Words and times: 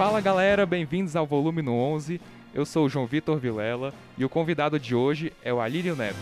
Fala 0.00 0.18
galera, 0.18 0.64
bem-vindos 0.64 1.14
ao 1.14 1.26
volume 1.26 1.60
no 1.60 1.74
11. 1.74 2.18
Eu 2.54 2.64
sou 2.64 2.86
o 2.86 2.88
João 2.88 3.04
Vitor 3.04 3.36
Vilela 3.36 3.92
e 4.16 4.24
o 4.24 4.30
convidado 4.30 4.80
de 4.80 4.94
hoje 4.94 5.30
é 5.44 5.52
o 5.52 5.60
Alírio 5.60 5.94
Neto. 5.94 6.16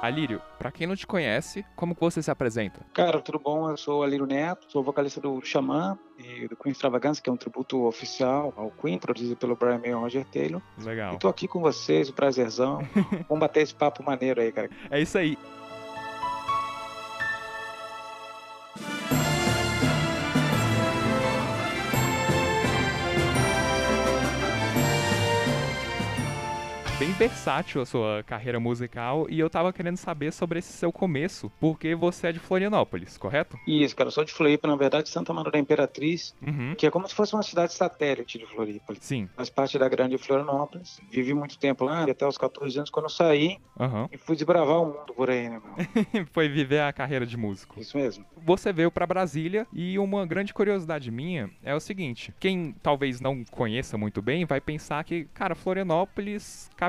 Alírio, 0.00 0.40
pra 0.58 0.70
quem 0.70 0.86
não 0.86 0.94
te 0.94 1.06
conhece, 1.06 1.64
como 1.74 1.94
que 1.94 2.00
você 2.00 2.22
se 2.22 2.30
apresenta? 2.30 2.80
Cara, 2.94 3.20
tudo 3.20 3.38
bom? 3.38 3.68
Eu 3.68 3.76
sou 3.76 4.00
o 4.00 4.02
Alírio 4.02 4.26
Neto, 4.26 4.70
sou 4.70 4.82
vocalista 4.82 5.20
do 5.20 5.40
Xamã 5.44 5.98
e 6.18 6.46
do 6.46 6.56
Queen 6.56 6.72
Extravaganza, 6.72 7.20
que 7.20 7.28
é 7.28 7.32
um 7.32 7.36
tributo 7.36 7.84
oficial 7.84 8.52
ao 8.56 8.70
Queen, 8.70 8.98
produzido 8.98 9.36
pelo 9.36 9.56
Brian 9.56 9.78
May 9.78 9.90
e 9.90 9.94
Roger 9.94 10.24
Taylor. 10.24 10.62
Legal. 10.82 11.14
E 11.14 11.18
tô 11.18 11.28
aqui 11.28 11.48
com 11.48 11.60
vocês, 11.60 12.08
o 12.08 12.12
prazerzão. 12.12 12.78
Vamos 13.28 13.40
bater 13.40 13.62
esse 13.62 13.74
papo 13.74 14.02
maneiro 14.02 14.40
aí, 14.40 14.52
cara. 14.52 14.70
É 14.90 15.00
isso 15.00 15.18
aí. 15.18 15.36
Bem 26.98 27.12
versátil 27.12 27.80
a 27.80 27.86
sua 27.86 28.24
carreira 28.26 28.58
musical 28.58 29.26
e 29.30 29.38
eu 29.38 29.48
tava 29.48 29.72
querendo 29.72 29.96
saber 29.96 30.32
sobre 30.32 30.58
esse 30.58 30.72
seu 30.72 30.90
começo, 30.90 31.50
porque 31.60 31.94
você 31.94 32.26
é 32.26 32.32
de 32.32 32.40
Florianópolis, 32.40 33.16
correto? 33.16 33.56
Isso, 33.68 33.94
cara, 33.94 34.08
eu 34.08 34.12
sou 34.12 34.24
de 34.24 34.32
Floripa, 34.32 34.66
na 34.66 34.74
verdade, 34.74 35.08
Santa 35.08 35.32
Maria 35.32 35.52
da 35.52 35.58
Imperatriz, 35.60 36.34
Uhum. 36.44 36.74
que 36.76 36.86
é 36.86 36.90
como 36.90 37.06
se 37.06 37.14
fosse 37.14 37.34
uma 37.34 37.42
cidade 37.44 37.72
satélite 37.72 38.36
de 38.38 38.46
Floripa. 38.46 38.94
Sim. 38.98 39.28
Faz 39.36 39.48
parte 39.48 39.78
da 39.78 39.88
grande 39.88 40.18
Florianópolis. 40.18 41.00
Vivi 41.08 41.34
muito 41.34 41.56
tempo 41.58 41.84
lá, 41.84 42.02
até 42.02 42.26
os 42.26 42.36
14 42.36 42.76
anos, 42.78 42.90
quando 42.90 43.06
eu 43.06 43.10
saí 43.10 43.58
Aham. 43.78 44.08
e 44.10 44.18
fui 44.18 44.34
desbravar 44.34 44.82
o 44.82 44.86
mundo 44.86 45.14
por 45.14 45.30
aí, 45.30 45.48
né, 45.48 45.60
meu? 45.64 46.26
Foi 46.32 46.48
viver 46.48 46.80
a 46.80 46.92
carreira 46.92 47.24
de 47.24 47.36
músico. 47.36 47.78
Isso 47.80 47.96
mesmo. 47.96 48.24
Você 48.44 48.72
veio 48.72 48.90
pra 48.90 49.06
Brasília 49.06 49.66
e 49.72 49.98
uma 49.98 50.26
grande 50.26 50.52
curiosidade 50.52 51.10
minha 51.10 51.48
é 51.62 51.74
o 51.74 51.80
seguinte: 51.80 52.34
quem 52.40 52.74
talvez 52.82 53.20
não 53.20 53.44
conheça 53.44 53.96
muito 53.96 54.20
bem 54.20 54.44
vai 54.44 54.60
pensar 54.60 55.04
que, 55.04 55.24
cara, 55.34 55.54
Florianópolis, 55.54 56.68
capital, 56.76 56.87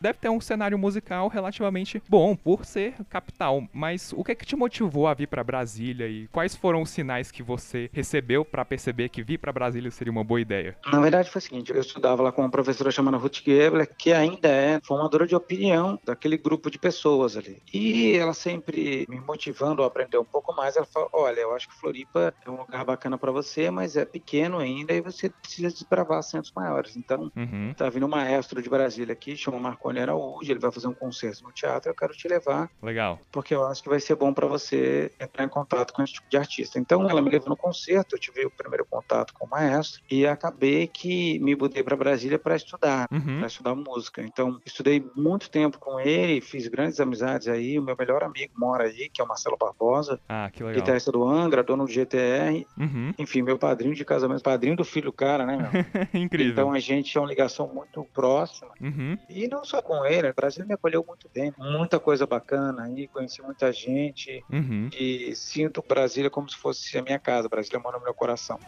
deve 0.00 0.18
ter 0.18 0.28
um 0.28 0.40
cenário 0.40 0.78
musical 0.78 1.28
relativamente 1.28 2.02
bom 2.08 2.34
por 2.36 2.64
ser 2.64 2.94
capital. 3.08 3.64
Mas 3.72 4.12
o 4.12 4.22
que 4.24 4.32
é 4.32 4.34
que 4.34 4.46
te 4.46 4.56
motivou 4.56 5.06
a 5.06 5.14
vir 5.14 5.26
pra 5.28 5.44
Brasília 5.44 6.08
e 6.08 6.28
quais 6.28 6.54
foram 6.54 6.82
os 6.82 6.90
sinais 6.90 7.30
que 7.30 7.42
você 7.42 7.88
recebeu 7.92 8.44
pra 8.44 8.64
perceber 8.64 9.08
que 9.08 9.22
vir 9.22 9.38
pra 9.38 9.52
Brasília 9.52 9.90
seria 9.90 10.10
uma 10.12 10.24
boa 10.24 10.40
ideia? 10.40 10.76
Na 10.90 11.00
verdade 11.00 11.30
foi 11.30 11.38
o 11.38 11.42
seguinte, 11.42 11.72
eu 11.72 11.80
estudava 11.80 12.22
lá 12.22 12.32
com 12.32 12.42
uma 12.42 12.50
professora 12.50 12.90
chamada 12.90 13.16
Ruth 13.16 13.42
Gebler, 13.44 13.88
que 13.96 14.12
ainda 14.12 14.48
é 14.48 14.80
formadora 14.82 15.26
de 15.26 15.34
opinião 15.34 15.98
daquele 16.04 16.36
grupo 16.36 16.70
de 16.70 16.78
pessoas 16.78 17.36
ali. 17.36 17.62
E 17.72 18.12
ela 18.16 18.32
sempre 18.34 19.06
me 19.08 19.20
motivando 19.20 19.82
a 19.82 19.86
aprender 19.86 20.18
um 20.18 20.24
pouco 20.24 20.54
mais, 20.54 20.76
ela 20.76 20.86
falou, 20.86 21.08
olha, 21.12 21.40
eu 21.40 21.54
acho 21.54 21.68
que 21.68 21.74
Floripa 21.74 22.34
é 22.44 22.50
um 22.50 22.56
lugar 22.56 22.84
bacana 22.84 23.18
para 23.18 23.32
você, 23.32 23.70
mas 23.70 23.96
é 23.96 24.04
pequeno 24.04 24.58
ainda 24.58 24.92
e 24.92 25.00
você 25.00 25.28
precisa 25.30 25.68
desbravar 25.68 26.22
centros 26.22 26.52
maiores. 26.54 26.96
Então, 26.96 27.30
Uhum. 27.36 27.72
tá 27.76 27.88
vindo 27.88 28.06
um 28.06 28.08
maestro 28.08 28.62
de 28.62 28.68
Brasília 28.68 29.12
aqui, 29.12 29.33
chama 29.36 29.58
Marconi 29.58 30.00
Araújo, 30.00 30.50
ele 30.50 30.58
vai 30.60 30.70
fazer 30.72 30.86
um 30.88 30.94
concerto 30.94 31.42
no 31.44 31.52
teatro, 31.52 31.90
eu 31.90 31.94
quero 31.94 32.12
te 32.12 32.28
levar, 32.28 32.70
Legal. 32.82 33.18
porque 33.32 33.54
eu 33.54 33.66
acho 33.66 33.82
que 33.82 33.88
vai 33.88 34.00
ser 34.00 34.14
bom 34.16 34.32
para 34.32 34.46
você 34.46 35.10
entrar 35.20 35.44
em 35.44 35.48
contato 35.48 35.92
com 35.92 36.02
esse 36.02 36.14
tipo 36.14 36.28
de 36.28 36.36
artista. 36.36 36.78
Então 36.78 37.08
ela 37.08 37.20
me 37.22 37.30
levou 37.30 37.48
no 37.50 37.56
concerto, 37.56 38.14
eu 38.14 38.20
tive 38.20 38.44
o 38.46 38.50
primeiro 38.50 38.84
contato 38.88 39.32
com 39.34 39.46
o 39.46 39.50
maestro 39.50 40.00
e 40.10 40.26
acabei 40.26 40.86
que 40.86 41.38
me 41.40 41.54
mudei 41.54 41.82
para 41.82 41.96
Brasília 41.96 42.38
para 42.38 42.56
estudar, 42.56 43.06
Uhum. 43.10 43.38
para 43.38 43.46
estudar 43.46 43.74
música. 43.74 44.22
Então 44.22 44.58
estudei 44.64 45.04
muito 45.16 45.50
tempo 45.50 45.78
com 45.78 45.98
ele, 46.00 46.40
fiz 46.40 46.66
grandes 46.68 47.00
amizades 47.00 47.48
aí. 47.48 47.78
O 47.78 47.82
meu 47.82 47.96
melhor 47.98 48.22
amigo 48.22 48.52
mora 48.56 48.84
aí, 48.84 49.08
que 49.12 49.20
é 49.20 49.24
o 49.24 49.28
Marcelo 49.28 49.56
Barbosa, 49.58 50.20
Ah, 50.28 50.50
que 50.52 50.62
legal. 50.62 50.80
guitarrista 50.80 51.10
do 51.12 51.24
Angra, 51.26 51.62
dono 51.62 51.84
do 51.86 51.90
GTR, 51.92 52.66
Uhum. 52.78 53.12
enfim, 53.18 53.42
meu 53.42 53.58
padrinho 53.58 53.94
de 53.94 54.04
casamento, 54.04 54.42
padrinho 54.42 54.76
do 54.76 54.84
filho 54.84 55.04
do 55.06 55.12
cara, 55.12 55.44
né, 55.44 55.56
meu? 55.56 55.70
Incrível. 56.24 56.52
Então 56.52 56.72
a 56.72 56.78
gente 56.78 57.16
é 57.16 57.20
uma 57.20 57.28
ligação 57.28 57.68
muito 57.72 58.04
próxima. 58.14 58.70
Uhum. 58.80 59.16
E 59.28 59.48
não 59.48 59.64
só 59.64 59.80
com 59.80 60.04
ele, 60.04 60.28
o 60.28 60.34
Brasil 60.34 60.66
me 60.66 60.74
acolheu 60.74 61.04
muito 61.06 61.28
bem. 61.32 61.52
Muita 61.58 61.98
coisa 61.98 62.26
bacana 62.26 62.84
aí, 62.84 63.08
conheci 63.08 63.42
muita 63.42 63.72
gente. 63.72 64.44
Uhum. 64.50 64.88
E 64.92 65.34
sinto 65.34 65.84
Brasília 65.86 66.30
como 66.30 66.48
se 66.48 66.56
fosse 66.56 66.96
a 66.98 67.02
minha 67.02 67.18
casa. 67.18 67.48
Brasília 67.48 67.78
mora 67.78 67.98
no 67.98 68.04
meu 68.04 68.14
coração. 68.14 68.58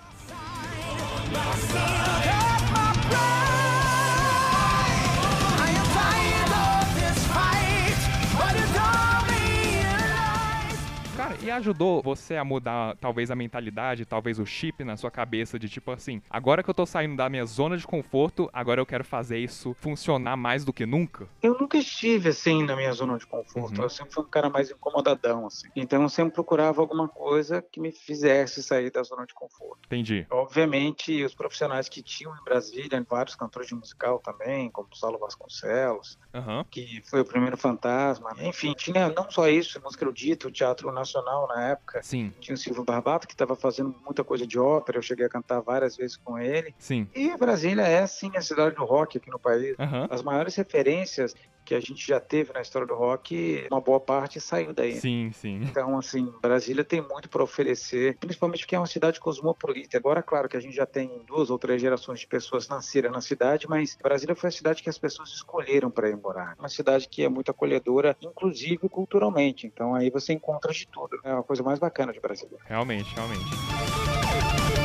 E 11.47 11.51
ajudou 11.51 12.03
você 12.03 12.37
a 12.37 12.45
mudar 12.45 12.97
talvez 12.97 13.31
a 13.31 13.37
mentalidade, 13.37 14.05
talvez 14.05 14.39
o 14.39 14.45
chip 14.47 14.83
na 14.83 14.97
sua 14.97 15.11
cabeça 15.11 15.59
de 15.59 15.69
tipo 15.69 15.93
assim, 15.93 16.21
agora 16.29 16.63
que 16.63 16.69
eu 16.69 16.75
tô 16.75 16.85
saindo 16.85 17.17
da 17.17 17.29
minha 17.29 17.45
zona 17.45 17.77
de 17.77 17.87
conforto, 17.87 18.51
agora 18.53 18.81
eu 18.81 18.87
quero 18.87 19.05
fazer 19.05 19.39
isso 19.39 19.73
funcionar 19.75 20.37
mais 20.37 20.65
do 20.65 20.73
que 20.73 20.85
nunca? 20.85 21.29
Eu 21.41 21.57
nunca 21.59 21.79
estive 21.79 22.31
assim 22.31 22.65
na 22.65 22.75
minha 22.75 22.93
zona 22.93 23.17
de 23.17 23.27
conforto. 23.27 23.79
Uhum. 23.79 23.85
Eu 23.85 23.89
sempre 23.89 24.13
fui 24.13 24.25
um 24.25 24.29
cara 24.29 24.51
mais 24.51 24.71
incomodadão, 24.71 25.47
assim. 25.47 25.69
Então 25.77 26.03
eu 26.03 26.09
sempre 26.09 26.35
procurava 26.35 26.81
alguma 26.81 27.09
coisa 27.09 27.63
que 27.63 27.81
me 27.81 27.93
fizesse 27.93 28.63
sair 28.63 28.91
da 28.91 29.03
zona 29.03 29.25
de 29.25 29.35
conforto. 29.35 29.79
Entendi. 29.87 30.27
Obviamente, 30.31 31.23
os 31.23 31.35
profissionais 31.35 31.89
que 31.89 32.03
tinham 32.03 32.35
em 32.35 32.45
Brasília, 32.45 33.07
vários 33.09 33.37
cantores 33.37 33.69
de 33.69 33.75
musical 33.75 34.19
também, 34.19 34.69
como 34.71 34.89
Saulo 34.95 35.19
Vasconcelos, 35.19 36.19
Aham. 36.35 36.65
que 36.71 37.03
foi 37.09 37.21
o 37.21 37.25
primeiro 37.25 37.57
fantasma. 37.57 38.35
Enfim, 38.41 38.73
tinha 38.77 39.09
não 39.11 39.31
só 39.31 39.49
isso, 39.49 39.81
música 39.81 40.05
erudita, 40.05 40.49
o 40.49 40.51
Teatro 40.51 40.91
Nacional 40.91 41.36
na 41.49 41.71
época. 41.71 42.01
Sim, 42.03 42.33
Tinha 42.41 42.55
o 42.55 42.59
Silvio 42.59 42.85
Barbato, 42.85 43.27
que 43.27 43.35
estava 43.35 43.57
fazendo 43.57 43.95
muita 44.05 44.23
coisa 44.23 44.47
de 44.47 44.59
ópera, 44.59 44.99
eu 44.99 45.03
cheguei 45.03 45.27
a 45.27 45.29
cantar 45.29 45.61
várias 45.61 45.97
vezes 45.97 46.17
com 46.17 46.39
ele. 46.39 46.73
sim. 46.79 47.09
E 47.15 47.37
Brasília 47.37 47.83
é, 47.83 48.07
sim, 48.07 48.31
a 48.37 48.41
cidade 48.41 48.77
do 48.77 48.85
rock 48.85 49.19
aqui 49.19 49.31
no 49.31 49.39
país. 49.39 49.75
Aham. 49.79 50.07
As 50.09 50.23
maiores 50.23 50.55
referências 50.55 51.35
que 51.67 51.75
a 51.75 51.81
gente 51.81 52.07
já 52.07 52.21
teve 52.21 52.53
na 52.53 52.61
história 52.61 52.87
do 52.87 52.95
rock, 52.95 53.67
uma 53.71 53.81
boa 53.81 53.99
parte 53.99 54.41
saiu 54.41 54.73
daí. 54.73 54.93
Sim, 55.01 55.33
sim. 55.35 55.61
Então, 55.65 55.99
assim, 55.99 56.33
Brasília 56.41 56.85
tem 56.85 57.01
muito 57.03 57.29
para 57.29 57.43
oferecer, 57.43 58.17
principalmente 58.19 58.61
porque 58.61 58.77
é 58.77 58.79
uma 58.79 58.87
cidade 58.87 59.19
cosmopolita. 59.19 59.99
Agora, 59.99 60.23
claro 60.23 60.49
que 60.49 60.57
a 60.57 60.61
gente 60.61 60.77
já 60.77 60.87
tem 60.87 61.25
duas 61.27 61.51
ou 61.51 61.59
três 61.59 61.83
gerações 61.83 62.21
de 62.21 62.27
pessoas 62.29 62.69
nasceram 62.69 63.11
na 63.11 63.21
cidade, 63.21 63.69
mas 63.69 63.99
Brasília 64.01 64.37
foi 64.37 64.49
a 64.49 64.53
cidade 64.53 64.81
que 64.81 64.89
as 64.89 64.97
pessoas 64.97 65.31
escolheram 65.31 65.91
para 65.91 66.09
ir 66.09 66.17
morar. 66.17 66.55
Uma 66.57 66.69
cidade 66.69 67.09
que 67.09 67.25
é 67.25 67.29
muito 67.29 67.51
acolhedora, 67.51 68.17
inclusive 68.23 68.89
culturalmente. 68.89 69.67
Então, 69.67 69.93
aí 69.93 70.09
você 70.09 70.33
encontra 70.35 70.73
de 70.73 70.87
tudo. 70.87 71.19
É 71.27 71.33
a 71.33 71.43
coisa 71.43 71.61
mais 71.61 71.81
bacana 71.81 72.13
de 72.13 72.21
Brasília. 72.21 72.57
Realmente, 72.69 73.13
realmente. 73.17 74.76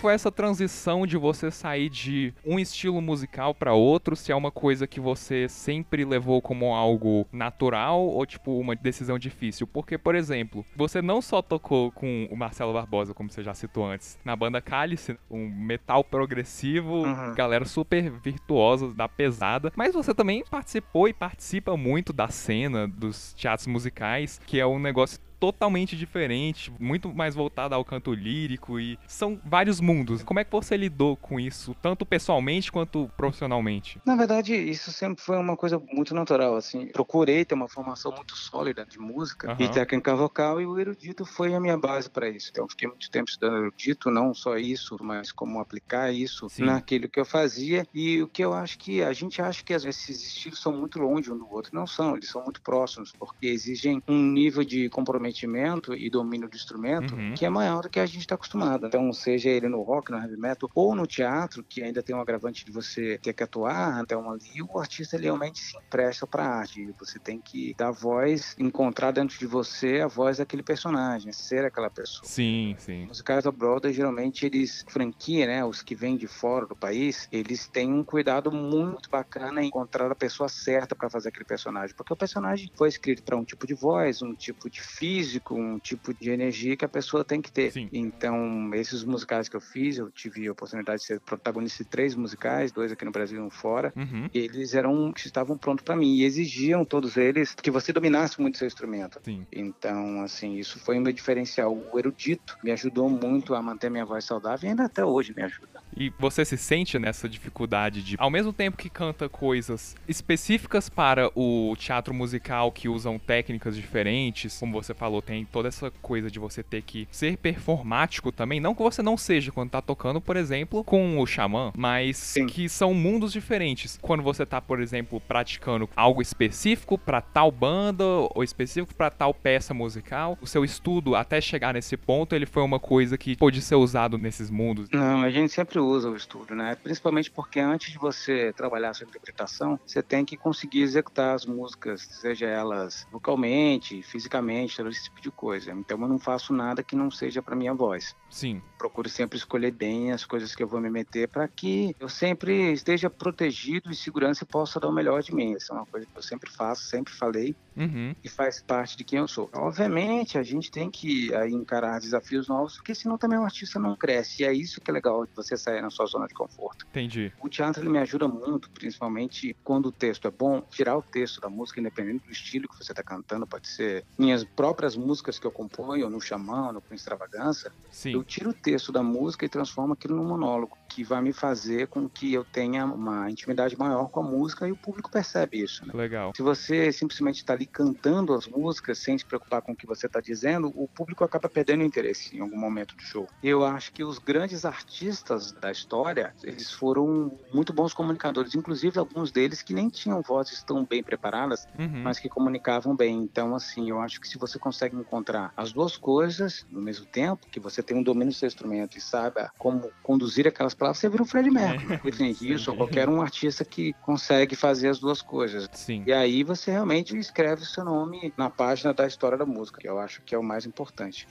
Foi 0.00 0.14
essa 0.14 0.32
transição 0.32 1.06
de 1.06 1.16
você 1.18 1.50
sair 1.50 1.90
de 1.90 2.32
um 2.44 2.58
estilo 2.58 3.00
musical 3.02 3.54
pra 3.54 3.74
outro, 3.74 4.16
se 4.16 4.32
é 4.32 4.34
uma 4.34 4.50
coisa 4.50 4.86
que 4.86 4.98
você 4.98 5.46
sempre 5.48 6.04
levou 6.04 6.40
como 6.40 6.74
algo 6.74 7.26
natural 7.30 8.00
ou 8.00 8.24
tipo 8.24 8.58
uma 8.58 8.74
decisão 8.74 9.18
difícil? 9.18 9.66
Porque, 9.66 9.98
por 9.98 10.14
exemplo, 10.14 10.64
você 10.74 11.02
não 11.02 11.20
só 11.20 11.42
tocou 11.42 11.92
com 11.92 12.26
o 12.30 12.36
Marcelo 12.36 12.72
Barbosa, 12.72 13.12
como 13.12 13.30
você 13.30 13.42
já 13.42 13.52
citou 13.54 13.84
antes, 13.86 14.18
na 14.24 14.34
banda 14.34 14.60
Cálice, 14.60 15.18
um 15.30 15.48
metal 15.48 16.02
progressivo, 16.02 17.02
Uhum. 17.04 17.34
galera 17.34 17.64
super 17.64 18.10
virtuosa 18.10 18.92
da 18.94 19.08
pesada, 19.08 19.72
mas 19.76 19.92
você 19.94 20.14
também 20.14 20.42
participou 20.50 21.08
e 21.08 21.12
participa 21.12 21.76
muito 21.76 22.12
da 22.12 22.28
cena 22.28 22.88
dos 22.88 23.34
teatros 23.34 23.66
musicais, 23.66 24.40
que 24.46 24.58
é 24.58 24.66
um 24.66 24.78
negócio 24.78 25.18
totalmente 25.40 25.96
diferente, 25.96 26.70
muito 26.78 27.12
mais 27.14 27.34
voltada 27.34 27.74
ao 27.74 27.84
canto 27.84 28.12
lírico 28.12 28.78
e 28.78 28.98
são 29.08 29.40
vários 29.42 29.80
mundos. 29.80 30.22
Como 30.22 30.38
é 30.38 30.44
que 30.44 30.52
você 30.52 30.76
lidou 30.76 31.16
com 31.16 31.40
isso, 31.40 31.74
tanto 31.80 32.04
pessoalmente 32.04 32.70
quanto 32.70 33.08
profissionalmente? 33.16 33.98
Na 34.04 34.16
verdade, 34.16 34.54
isso 34.54 34.92
sempre 34.92 35.22
foi 35.22 35.36
uma 35.38 35.56
coisa 35.56 35.78
muito 35.92 36.14
natural, 36.14 36.56
assim. 36.56 36.86
Procurei 36.88 37.44
ter 37.44 37.54
uma 37.54 37.68
formação 37.68 38.12
muito 38.12 38.36
sólida 38.36 38.84
de 38.84 38.98
música 38.98 39.50
Aham. 39.52 39.64
e 39.64 39.68
técnica 39.68 40.14
vocal 40.14 40.60
e 40.60 40.66
o 40.66 40.78
erudito 40.78 41.24
foi 41.24 41.54
a 41.54 41.60
minha 41.60 41.78
base 41.78 42.10
para 42.10 42.28
isso. 42.28 42.48
Então, 42.50 42.66
fiquei 42.68 42.88
muito 42.88 43.10
tempo 43.10 43.30
estudando 43.30 43.58
erudito, 43.58 44.10
não 44.10 44.34
só 44.34 44.56
isso, 44.58 44.96
mas 45.00 45.32
como 45.32 45.58
aplicar 45.60 46.12
isso 46.12 46.48
Sim. 46.48 46.64
naquilo 46.66 47.08
que 47.08 47.20
eu 47.20 47.24
fazia. 47.24 47.86
E 47.94 48.22
o 48.22 48.28
que 48.28 48.44
eu 48.44 48.52
acho 48.52 48.78
que 48.78 49.02
a 49.02 49.12
gente 49.12 49.40
acha 49.40 49.62
que 49.64 49.72
esses 49.72 50.22
estilos 50.22 50.60
são 50.60 50.72
muito 50.72 50.98
longe 50.98 51.30
um 51.32 51.38
do 51.38 51.48
outro, 51.50 51.70
não 51.74 51.86
são, 51.86 52.14
eles 52.16 52.28
são 52.28 52.42
muito 52.42 52.60
próximos, 52.62 53.12
porque 53.18 53.46
exigem 53.46 54.02
um 54.08 54.22
nível 54.22 54.64
de 54.64 54.88
comprometimento 54.90 55.29
comprometimento 55.30 55.94
e 55.94 56.10
domínio 56.10 56.48
do 56.48 56.56
instrumento 56.56 57.14
Uhum. 57.14 57.34
que 57.34 57.44
é 57.46 57.50
maior 57.50 57.82
do 57.82 57.88
que 57.88 58.00
a 58.00 58.06
gente 58.06 58.20
está 58.20 58.34
acostumado. 58.34 58.86
Então, 58.86 59.12
seja 59.12 59.48
ele 59.48 59.68
no 59.68 59.82
rock, 59.82 60.10
no 60.10 60.18
heavy 60.18 60.36
metal 60.36 60.68
ou 60.74 60.94
no 60.94 61.06
teatro, 61.06 61.64
que 61.64 61.82
ainda 61.82 62.02
tem 62.02 62.14
um 62.14 62.20
agravante 62.20 62.64
de 62.64 62.72
você 62.72 63.18
ter 63.18 63.32
que 63.32 63.42
atuar 63.42 64.00
até 64.00 64.16
uma 64.16 64.32
ali, 64.32 64.62
o 64.62 64.78
artista 64.78 65.16
ele 65.16 65.24
realmente 65.24 65.58
se 65.60 65.76
empresta 65.76 66.26
para 66.26 66.44
a 66.44 66.58
arte. 66.60 66.92
Você 66.98 67.18
tem 67.18 67.40
que 67.40 67.74
dar 67.76 67.90
voz, 67.90 68.54
encontrar 68.58 69.12
dentro 69.12 69.38
de 69.38 69.46
você 69.46 70.00
a 70.00 70.06
voz 70.06 70.38
daquele 70.38 70.62
personagem, 70.62 71.32
ser 71.32 71.64
aquela 71.64 71.90
pessoa. 71.90 72.22
Sim, 72.24 72.74
sim. 72.78 73.02
Os 73.02 73.08
musicais 73.08 73.44
da 73.44 73.52
Broadway, 73.52 73.92
geralmente, 73.92 74.46
eles, 74.46 74.84
franquia, 74.88 75.46
né, 75.46 75.64
os 75.64 75.82
que 75.82 75.94
vêm 75.94 76.16
de 76.16 76.26
fora 76.26 76.66
do 76.66 76.76
país, 76.76 77.28
eles 77.30 77.68
têm 77.68 77.92
um 77.92 78.04
cuidado 78.04 78.50
muito 78.50 79.08
bacana 79.10 79.62
em 79.62 79.66
encontrar 79.68 80.10
a 80.10 80.14
pessoa 80.14 80.48
certa 80.48 80.94
para 80.94 81.10
fazer 81.10 81.28
aquele 81.28 81.44
personagem, 81.44 81.94
porque 81.96 82.12
o 82.12 82.16
personagem 82.16 82.70
foi 82.76 82.88
escrito 82.88 83.22
para 83.22 83.36
um 83.36 83.44
tipo 83.44 83.66
de 83.66 83.74
voz, 83.74 84.22
um 84.22 84.34
tipo 84.34 84.68
de 84.70 84.80
físico, 84.80 85.19
um 85.52 85.78
tipo 85.78 86.12
de 86.14 86.30
energia 86.30 86.76
que 86.76 86.84
a 86.84 86.88
pessoa 86.88 87.24
tem 87.24 87.40
que 87.42 87.52
ter. 87.52 87.74
Sim. 87.74 87.90
Então, 87.92 88.70
esses 88.74 89.04
musicais 89.04 89.48
que 89.48 89.56
eu 89.56 89.60
fiz, 89.60 89.98
eu 89.98 90.10
tive 90.12 90.46
a 90.48 90.52
oportunidade 90.52 91.00
de 91.00 91.06
ser 91.06 91.20
protagonista 91.22 91.82
de 91.84 91.88
três 91.90 92.14
musicais, 92.14 92.72
dois 92.72 92.92
aqui 92.92 93.04
no 93.04 93.12
Brasil 93.12 93.38
e 93.42 93.46
um 93.46 93.50
fora, 93.50 93.94
Uhum. 93.96 94.30
eles 94.32 94.74
eram 94.74 95.12
que 95.12 95.26
estavam 95.26 95.58
prontos 95.58 95.84
para 95.84 95.96
mim 95.96 96.14
e 96.16 96.24
exigiam 96.24 96.84
todos 96.84 97.16
eles 97.16 97.54
que 97.54 97.70
você 97.70 97.92
dominasse 97.92 98.40
muito 98.40 98.58
seu 98.58 98.66
instrumento. 98.66 99.20
Sim. 99.24 99.46
Então, 99.52 100.22
assim, 100.22 100.54
isso 100.56 100.78
foi 100.80 100.98
o 100.98 101.02
meu 101.02 101.12
diferencial. 101.12 101.72
O 101.92 101.98
erudito 101.98 102.54
me 102.62 102.70
ajudou 102.72 103.08
muito 103.10 103.54
a 103.54 103.62
manter 103.62 103.90
minha 103.90 104.06
voz 104.06 104.24
saudável 104.24 104.66
e 104.66 104.70
ainda 104.70 104.84
até 104.84 105.04
hoje 105.04 105.32
me 105.36 105.42
ajuda. 105.42 105.80
E 105.96 106.12
você 106.18 106.44
se 106.44 106.56
sente 106.56 106.98
nessa 106.98 107.28
dificuldade 107.28 108.02
de, 108.02 108.16
ao 108.18 108.30
mesmo 108.30 108.52
tempo 108.52 108.76
que 108.76 108.88
canta 108.88 109.28
coisas 109.28 109.96
específicas 110.08 110.88
para 110.88 111.30
o 111.34 111.74
teatro 111.76 112.14
musical 112.14 112.70
que 112.70 112.88
usam 112.88 113.18
técnicas 113.18 113.76
diferentes, 113.76 114.58
como 114.58 114.72
você 114.72 114.94
falou, 114.94 115.20
tem 115.20 115.44
toda 115.44 115.68
essa 115.68 115.90
coisa 116.02 116.30
de 116.30 116.38
você 116.38 116.62
ter 116.62 116.82
que 116.82 117.08
ser 117.10 117.36
performático 117.36 118.30
também, 118.30 118.60
não 118.60 118.74
que 118.74 118.82
você 118.82 119.02
não 119.02 119.16
seja 119.16 119.50
quando 119.50 119.70
tá 119.70 119.82
tocando, 119.82 120.20
por 120.20 120.36
exemplo, 120.36 120.84
com 120.84 121.18
o 121.18 121.26
xamã, 121.26 121.72
mas 121.76 122.16
Sim. 122.16 122.46
que 122.46 122.68
são 122.68 122.94
mundos 122.94 123.32
diferentes. 123.32 123.98
Quando 124.00 124.22
você 124.22 124.46
tá, 124.46 124.60
por 124.60 124.80
exemplo, 124.80 125.20
praticando 125.20 125.88
algo 125.96 126.22
específico 126.22 126.96
para 126.96 127.20
tal 127.20 127.50
banda 127.50 128.04
ou 128.04 128.44
específico 128.44 128.94
para 128.94 129.10
tal 129.10 129.34
peça 129.34 129.74
musical, 129.74 130.38
o 130.40 130.46
seu 130.46 130.64
estudo 130.64 131.14
até 131.14 131.40
chegar 131.40 131.74
nesse 131.74 131.96
ponto, 131.96 132.34
ele 132.34 132.46
foi 132.46 132.62
uma 132.62 132.78
coisa 132.78 133.18
que 133.18 133.36
pôde 133.36 133.60
ser 133.60 133.74
usado 133.74 134.18
nesses 134.18 134.50
mundos. 134.50 134.88
Não, 134.90 135.22
a 135.22 135.30
gente 135.30 135.52
sempre 135.52 135.79
usa 135.80 136.10
o 136.10 136.16
estudo, 136.16 136.54
né? 136.54 136.76
Principalmente 136.76 137.30
porque 137.30 137.60
antes 137.60 137.92
de 137.92 137.98
você 137.98 138.52
trabalhar 138.52 138.90
a 138.90 138.94
sua 138.94 139.06
interpretação, 139.06 139.78
você 139.86 140.02
tem 140.02 140.24
que 140.24 140.36
conseguir 140.36 140.82
executar 140.82 141.34
as 141.34 141.46
músicas, 141.46 142.02
seja 142.20 142.46
elas 142.46 143.06
vocalmente, 143.10 144.02
fisicamente, 144.02 144.76
todo 144.76 144.88
esse 144.90 145.04
tipo 145.04 145.20
de 145.20 145.30
coisa. 145.30 145.72
Então 145.72 146.00
eu 146.00 146.08
não 146.08 146.18
faço 146.18 146.52
nada 146.52 146.82
que 146.82 146.96
não 146.96 147.10
seja 147.10 147.42
para 147.42 147.56
minha 147.56 147.74
voz. 147.74 148.14
Sim. 148.30 148.62
Procuro 148.78 149.08
sempre 149.08 149.38
escolher 149.38 149.72
bem 149.72 150.12
as 150.12 150.24
coisas 150.24 150.54
que 150.54 150.62
eu 150.62 150.68
vou 150.68 150.80
me 150.80 150.90
meter 150.90 151.28
para 151.28 151.46
que 151.48 151.94
eu 151.98 152.08
sempre 152.08 152.72
esteja 152.72 153.10
protegido 153.10 153.90
e 153.90 153.96
segurança 153.96 154.44
e 154.44 154.46
possa 154.46 154.78
dar 154.80 154.88
o 154.88 154.92
melhor 154.92 155.22
de 155.22 155.34
mim. 155.34 155.52
Isso 155.52 155.72
é 155.72 155.76
uma 155.76 155.86
coisa 155.86 156.06
que 156.06 156.16
eu 156.18 156.22
sempre 156.22 156.50
faço, 156.50 156.84
sempre 156.84 157.12
falei 157.12 157.54
Uhum. 157.76 158.14
e 158.22 158.28
faz 158.28 158.60
parte 158.62 158.96
de 158.96 159.04
quem 159.04 159.20
eu 159.20 159.28
sou. 159.28 159.48
Obviamente, 159.54 160.36
a 160.36 160.42
gente 160.42 160.70
tem 160.70 160.90
que 160.90 161.32
aí, 161.34 161.52
encarar 161.52 161.98
desafios 162.00 162.48
novos, 162.48 162.74
porque 162.76 162.94
senão 162.94 163.16
também 163.16 163.38
o 163.38 163.44
artista 163.44 163.78
não 163.78 163.96
cresce. 163.96 164.42
E 164.42 164.46
é 164.46 164.52
isso 164.52 164.80
que 164.80 164.90
é 164.90 164.94
legal 164.94 165.24
de 165.24 165.30
você 165.34 165.56
sair 165.56 165.69
na 165.80 165.90
sua 165.90 166.06
zona 166.06 166.26
de 166.26 166.34
conforto. 166.34 166.86
Entendi. 166.90 167.32
O 167.40 167.48
teatro 167.48 167.82
ele 167.82 167.90
me 167.90 167.98
ajuda 167.98 168.26
muito, 168.26 168.70
principalmente 168.70 169.54
quando 169.62 169.86
o 169.86 169.92
texto 169.92 170.26
é 170.26 170.30
bom, 170.30 170.62
tirar 170.70 170.96
o 170.96 171.02
texto 171.02 171.40
da 171.40 171.50
música, 171.50 171.80
independente 171.80 172.24
do 172.24 172.32
estilo 172.32 172.68
que 172.68 172.76
você 172.76 172.92
está 172.92 173.02
cantando, 173.02 173.46
pode 173.46 173.68
ser 173.68 174.04
minhas 174.18 174.44
próprias 174.44 174.96
músicas 174.96 175.38
que 175.38 175.46
eu 175.46 175.50
componho, 175.50 176.08
no 176.08 176.20
Xamã, 176.20 176.72
no 176.72 176.80
com 176.80 176.94
Extravagância, 176.94 177.72
Sim. 177.90 178.12
eu 178.14 178.24
tiro 178.24 178.50
o 178.50 178.54
texto 178.54 178.90
da 178.90 179.02
música 179.02 179.44
e 179.44 179.48
transformo 179.48 179.92
aquilo 179.92 180.16
num 180.16 180.24
monólogo, 180.24 180.76
que 180.88 181.04
vai 181.04 181.20
me 181.20 181.32
fazer 181.32 181.86
com 181.86 182.08
que 182.08 182.32
eu 182.32 182.44
tenha 182.44 182.84
uma 182.84 183.30
intimidade 183.30 183.78
maior 183.78 184.08
com 184.08 184.20
a 184.20 184.22
música 184.22 184.66
e 184.66 184.72
o 184.72 184.76
público 184.76 185.10
percebe 185.10 185.62
isso. 185.62 185.86
Né? 185.86 185.92
Legal. 185.94 186.32
Se 186.34 186.42
você 186.42 186.92
simplesmente 186.92 187.36
está 187.36 187.52
ali 187.52 187.66
cantando 187.66 188.34
as 188.34 188.46
músicas 188.46 188.98
sem 188.98 189.16
se 189.16 189.24
preocupar 189.24 189.62
com 189.62 189.72
o 189.72 189.76
que 189.76 189.86
você 189.86 190.06
está 190.06 190.20
dizendo, 190.20 190.72
o 190.74 190.88
público 190.88 191.22
acaba 191.22 191.48
perdendo 191.48 191.84
interesse 191.84 192.36
em 192.36 192.40
algum 192.40 192.58
momento 192.58 192.96
do 192.96 193.02
show. 193.02 193.28
Eu 193.42 193.64
acho 193.64 193.92
que 193.92 194.02
os 194.02 194.18
grandes 194.18 194.64
artistas 194.64 195.52
da 195.60 195.70
história, 195.70 196.34
eles 196.42 196.70
foram 196.72 197.38
muito 197.52 197.72
bons 197.72 197.92
comunicadores, 197.94 198.54
inclusive 198.54 198.98
alguns 198.98 199.30
deles 199.30 199.62
que 199.62 199.72
nem 199.74 199.88
tinham 199.88 200.22
vozes 200.22 200.62
tão 200.62 200.84
bem 200.84 201.02
preparadas, 201.02 201.66
Uhum. 201.78 202.02
mas 202.02 202.18
que 202.18 202.28
comunicavam 202.28 202.96
bem. 202.96 203.18
Então, 203.18 203.54
assim, 203.54 203.90
eu 203.90 204.00
acho 204.00 204.20
que 204.20 204.26
se 204.28 204.38
você 204.38 204.58
consegue 204.58 204.96
encontrar 204.96 205.52
as 205.56 205.72
duas 205.72 205.96
coisas 205.96 206.66
no 206.70 206.80
mesmo 206.80 207.06
tempo, 207.06 207.46
que 207.50 207.60
você 207.60 207.82
tem 207.82 207.96
um 207.96 208.02
domínio 208.02 208.32
do 208.32 208.34
seu 208.36 208.46
instrumento 208.46 208.96
e 208.96 209.00
saiba 209.00 209.52
como 209.58 209.90
conduzir 210.02 210.48
aquelas 210.48 210.74
palavras, 210.74 210.98
você 210.98 211.08
vira 211.08 211.22
um 211.22 211.26
Freddie 211.26 211.50
Mercury, 211.50 212.00
Whitney 212.04 212.36
Houston, 212.52 212.70
ou 212.72 212.76
qualquer 212.76 213.08
um 213.08 213.20
artista 213.20 213.64
que 213.64 213.92
consegue 214.02 214.56
fazer 214.56 214.88
as 214.88 214.98
duas 214.98 215.20
coisas. 215.22 215.68
Sim. 215.72 216.02
E 216.06 216.12
aí 216.12 216.42
você 216.42 216.70
realmente 216.70 217.16
escreve 217.18 217.62
o 217.62 217.66
seu 217.66 217.84
nome 217.84 218.32
na 218.36 218.48
página 218.48 218.94
da 218.94 219.06
história 219.06 219.36
da 219.36 219.44
música, 219.46 219.78
que 219.80 219.88
eu 219.88 219.98
acho 219.98 220.22
que 220.22 220.34
é 220.34 220.38
o 220.38 220.42
mais 220.42 220.64
importante. 220.66 221.26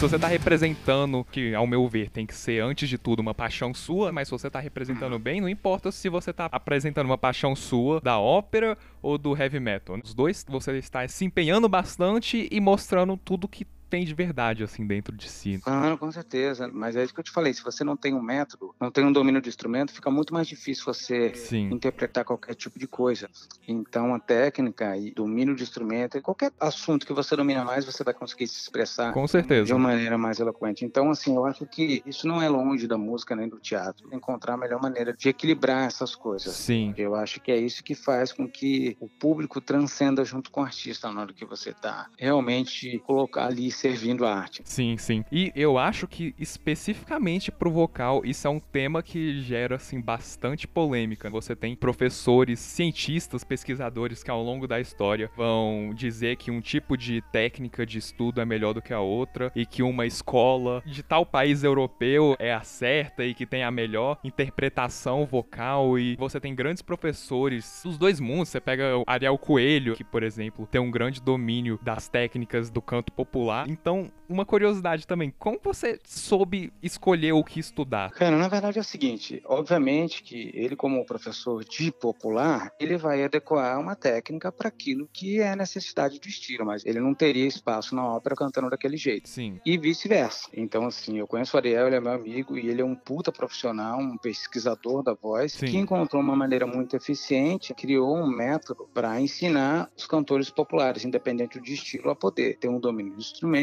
Se 0.00 0.08
você 0.08 0.18
tá 0.18 0.28
representando, 0.28 1.22
que 1.30 1.54
ao 1.54 1.66
meu 1.66 1.86
ver 1.86 2.08
tem 2.08 2.24
que 2.24 2.34
ser 2.34 2.62
antes 2.62 2.88
de 2.88 2.96
tudo 2.96 3.20
uma 3.20 3.34
paixão 3.34 3.74
sua, 3.74 4.10
mas 4.10 4.28
se 4.28 4.32
você 4.32 4.48
tá 4.48 4.58
representando 4.58 5.18
bem, 5.18 5.42
não 5.42 5.48
importa 5.48 5.92
se 5.92 6.08
você 6.08 6.32
tá 6.32 6.48
apresentando 6.50 7.04
uma 7.04 7.18
paixão 7.18 7.54
sua 7.54 8.00
da 8.00 8.18
ópera 8.18 8.78
ou 9.02 9.18
do 9.18 9.36
heavy 9.36 9.60
metal. 9.60 9.98
Os 10.02 10.14
dois 10.14 10.42
você 10.48 10.78
está 10.78 11.06
se 11.06 11.26
empenhando 11.26 11.68
bastante 11.68 12.48
e 12.50 12.60
mostrando 12.62 13.14
tudo 13.18 13.46
que 13.46 13.66
tem 13.90 14.04
de 14.04 14.14
verdade 14.14 14.62
assim 14.62 14.86
dentro 14.86 15.14
de 15.16 15.28
si. 15.28 15.58
Claro, 15.58 15.98
com 15.98 16.10
certeza. 16.12 16.70
Mas 16.72 16.94
é 16.94 17.02
isso 17.02 17.12
que 17.12 17.20
eu 17.20 17.24
te 17.24 17.32
falei. 17.32 17.52
Se 17.52 17.62
você 17.62 17.82
não 17.82 17.96
tem 17.96 18.14
um 18.14 18.22
método, 18.22 18.74
não 18.80 18.90
tem 18.90 19.04
um 19.04 19.12
domínio 19.12 19.42
do 19.42 19.48
instrumento, 19.48 19.92
fica 19.92 20.10
muito 20.10 20.32
mais 20.32 20.46
difícil 20.46 20.84
você 20.84 21.34
Sim. 21.34 21.70
interpretar 21.70 22.24
qualquer 22.24 22.54
tipo 22.54 22.78
de 22.78 22.86
coisa. 22.86 23.28
Então, 23.66 24.14
a 24.14 24.20
técnica 24.20 24.96
e 24.96 25.12
domínio 25.12 25.56
de 25.56 25.64
instrumento, 25.64 26.20
qualquer 26.22 26.52
assunto 26.60 27.04
que 27.04 27.12
você 27.12 27.34
domina 27.34 27.64
mais, 27.64 27.84
você 27.84 28.04
vai 28.04 28.14
conseguir 28.14 28.46
se 28.46 28.60
expressar 28.60 29.12
Com 29.12 29.24
de 29.24 29.30
certeza. 29.30 29.74
uma 29.74 29.88
maneira 29.88 30.16
mais 30.16 30.38
eloquente. 30.38 30.84
Então, 30.84 31.10
assim, 31.10 31.34
eu 31.34 31.44
acho 31.44 31.66
que 31.66 32.02
isso 32.06 32.26
não 32.26 32.40
é 32.40 32.48
longe 32.48 32.86
da 32.86 32.96
música 32.96 33.34
nem 33.34 33.48
do 33.48 33.58
teatro. 33.58 34.08
Encontrar 34.14 34.54
a 34.54 34.56
melhor 34.56 34.80
maneira 34.80 35.12
de 35.12 35.28
equilibrar 35.28 35.86
essas 35.86 36.14
coisas. 36.14 36.54
Sim. 36.54 36.94
Eu 36.96 37.14
acho 37.16 37.40
que 37.40 37.50
é 37.50 37.56
isso 37.56 37.82
que 37.82 37.94
faz 37.94 38.32
com 38.32 38.48
que 38.48 38.96
o 39.00 39.08
público 39.08 39.60
transcenda 39.60 40.24
junto 40.24 40.50
com 40.50 40.60
o 40.60 40.64
artista 40.64 41.10
na 41.10 41.22
hora 41.22 41.32
que 41.32 41.44
você 41.44 41.72
tá 41.72 42.08
realmente 42.18 42.98
colocar 43.00 43.46
ali 43.46 43.70
servindo 43.80 44.26
a 44.26 44.34
arte. 44.34 44.62
Sim, 44.64 44.96
sim. 44.98 45.24
E 45.32 45.52
eu 45.56 45.78
acho 45.78 46.06
que 46.06 46.34
especificamente 46.38 47.50
pro 47.50 47.70
vocal, 47.70 48.22
isso 48.24 48.46
é 48.46 48.50
um 48.50 48.60
tema 48.60 49.02
que 49.02 49.40
gera 49.40 49.76
assim 49.76 50.00
bastante 50.00 50.68
polêmica. 50.68 51.30
Você 51.30 51.56
tem 51.56 51.74
professores, 51.74 52.60
cientistas, 52.60 53.42
pesquisadores 53.42 54.22
que 54.22 54.30
ao 54.30 54.42
longo 54.42 54.66
da 54.66 54.78
história 54.80 55.30
vão 55.36 55.92
dizer 55.94 56.36
que 56.36 56.50
um 56.50 56.60
tipo 56.60 56.96
de 56.96 57.22
técnica 57.32 57.86
de 57.86 57.98
estudo 57.98 58.40
é 58.40 58.44
melhor 58.44 58.74
do 58.74 58.82
que 58.82 58.92
a 58.92 59.00
outra 59.00 59.50
e 59.56 59.64
que 59.64 59.82
uma 59.82 60.06
escola 60.06 60.82
de 60.84 61.02
tal 61.02 61.24
país 61.24 61.64
europeu 61.64 62.36
é 62.38 62.52
a 62.52 62.62
certa 62.62 63.24
e 63.24 63.34
que 63.34 63.46
tem 63.46 63.64
a 63.64 63.70
melhor 63.70 64.18
interpretação 64.22 65.24
vocal 65.24 65.98
e 65.98 66.16
você 66.16 66.38
tem 66.38 66.54
grandes 66.54 66.82
professores 66.82 67.80
dos 67.84 67.96
dois 67.96 68.20
mundos. 68.20 68.50
Você 68.50 68.60
pega 68.60 68.98
o 68.98 69.04
Ariel 69.06 69.38
Coelho, 69.38 69.94
que 69.94 70.04
por 70.04 70.22
exemplo 70.22 70.66
tem 70.70 70.80
um 70.80 70.90
grande 70.90 71.20
domínio 71.22 71.78
das 71.82 72.08
técnicas 72.08 72.70
do 72.70 72.82
canto 72.82 73.12
popular. 73.12 73.69
Então, 73.70 74.10
uma 74.28 74.44
curiosidade 74.44 75.06
também, 75.06 75.32
como 75.38 75.60
você 75.62 75.98
soube 76.04 76.72
escolher 76.82 77.32
o 77.32 77.44
que 77.44 77.60
estudar? 77.60 78.10
Cara, 78.10 78.36
na 78.36 78.48
verdade 78.48 78.78
é 78.78 78.80
o 78.80 78.84
seguinte, 78.84 79.40
obviamente 79.44 80.24
que 80.24 80.50
ele 80.54 80.74
como 80.74 81.04
professor 81.06 81.64
de 81.64 81.92
popular, 81.92 82.72
ele 82.80 82.96
vai 82.96 83.22
adequar 83.22 83.78
uma 83.78 83.94
técnica 83.94 84.50
para 84.50 84.68
aquilo 84.68 85.08
que 85.12 85.40
é 85.40 85.54
necessidade 85.54 86.18
do 86.18 86.26
estilo, 86.26 86.66
mas 86.66 86.84
ele 86.84 86.98
não 86.98 87.14
teria 87.14 87.46
espaço 87.46 87.94
na 87.94 88.04
ópera 88.04 88.34
cantando 88.34 88.70
daquele 88.70 88.96
jeito. 88.96 89.28
Sim, 89.28 89.60
E 89.64 89.78
vice-versa. 89.78 90.48
Então, 90.52 90.86
assim, 90.86 91.18
eu 91.18 91.26
conheço 91.28 91.56
o 91.56 91.60
Ariel, 91.60 91.86
ele 91.86 91.96
é 91.96 92.00
meu 92.00 92.12
amigo 92.12 92.58
e 92.58 92.68
ele 92.68 92.80
é 92.82 92.84
um 92.84 92.96
puta 92.96 93.30
profissional, 93.30 94.00
um 94.00 94.16
pesquisador 94.16 95.02
da 95.02 95.14
voz, 95.14 95.52
Sim. 95.52 95.66
que 95.66 95.76
encontrou 95.76 96.20
uma 96.20 96.34
maneira 96.34 96.66
muito 96.66 96.96
eficiente, 96.96 97.72
criou 97.74 98.16
um 98.16 98.26
método 98.26 98.88
para 98.92 99.20
ensinar 99.20 99.88
os 99.96 100.06
cantores 100.06 100.50
populares, 100.50 101.04
independente 101.04 101.60
de 101.60 101.74
estilo, 101.74 102.10
a 102.10 102.16
poder 102.16 102.56
ter 102.58 102.68
um 102.68 102.80
domínio 102.80 103.12
do 103.12 103.20
instrumento, 103.20 103.59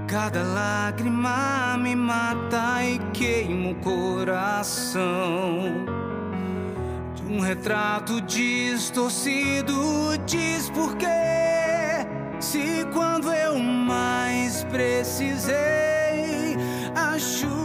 Cada 0.08 0.41
lágrima 0.41 1.77
me 1.77 1.96
mata 1.96 2.84
e 2.84 2.98
queima 3.12 3.72
o 3.72 3.75
coração. 3.75 5.06
Um 7.29 7.41
retrato 7.41 8.22
distorcido, 8.22 10.17
diz 10.25 10.70
por 10.70 10.96
quê? 10.96 11.08
Se 12.39 12.86
quando 12.94 13.34
eu 13.34 13.60
mais 13.60 14.63
precisei, 14.65 15.56
a 16.96 17.20
chuva. 17.20 17.57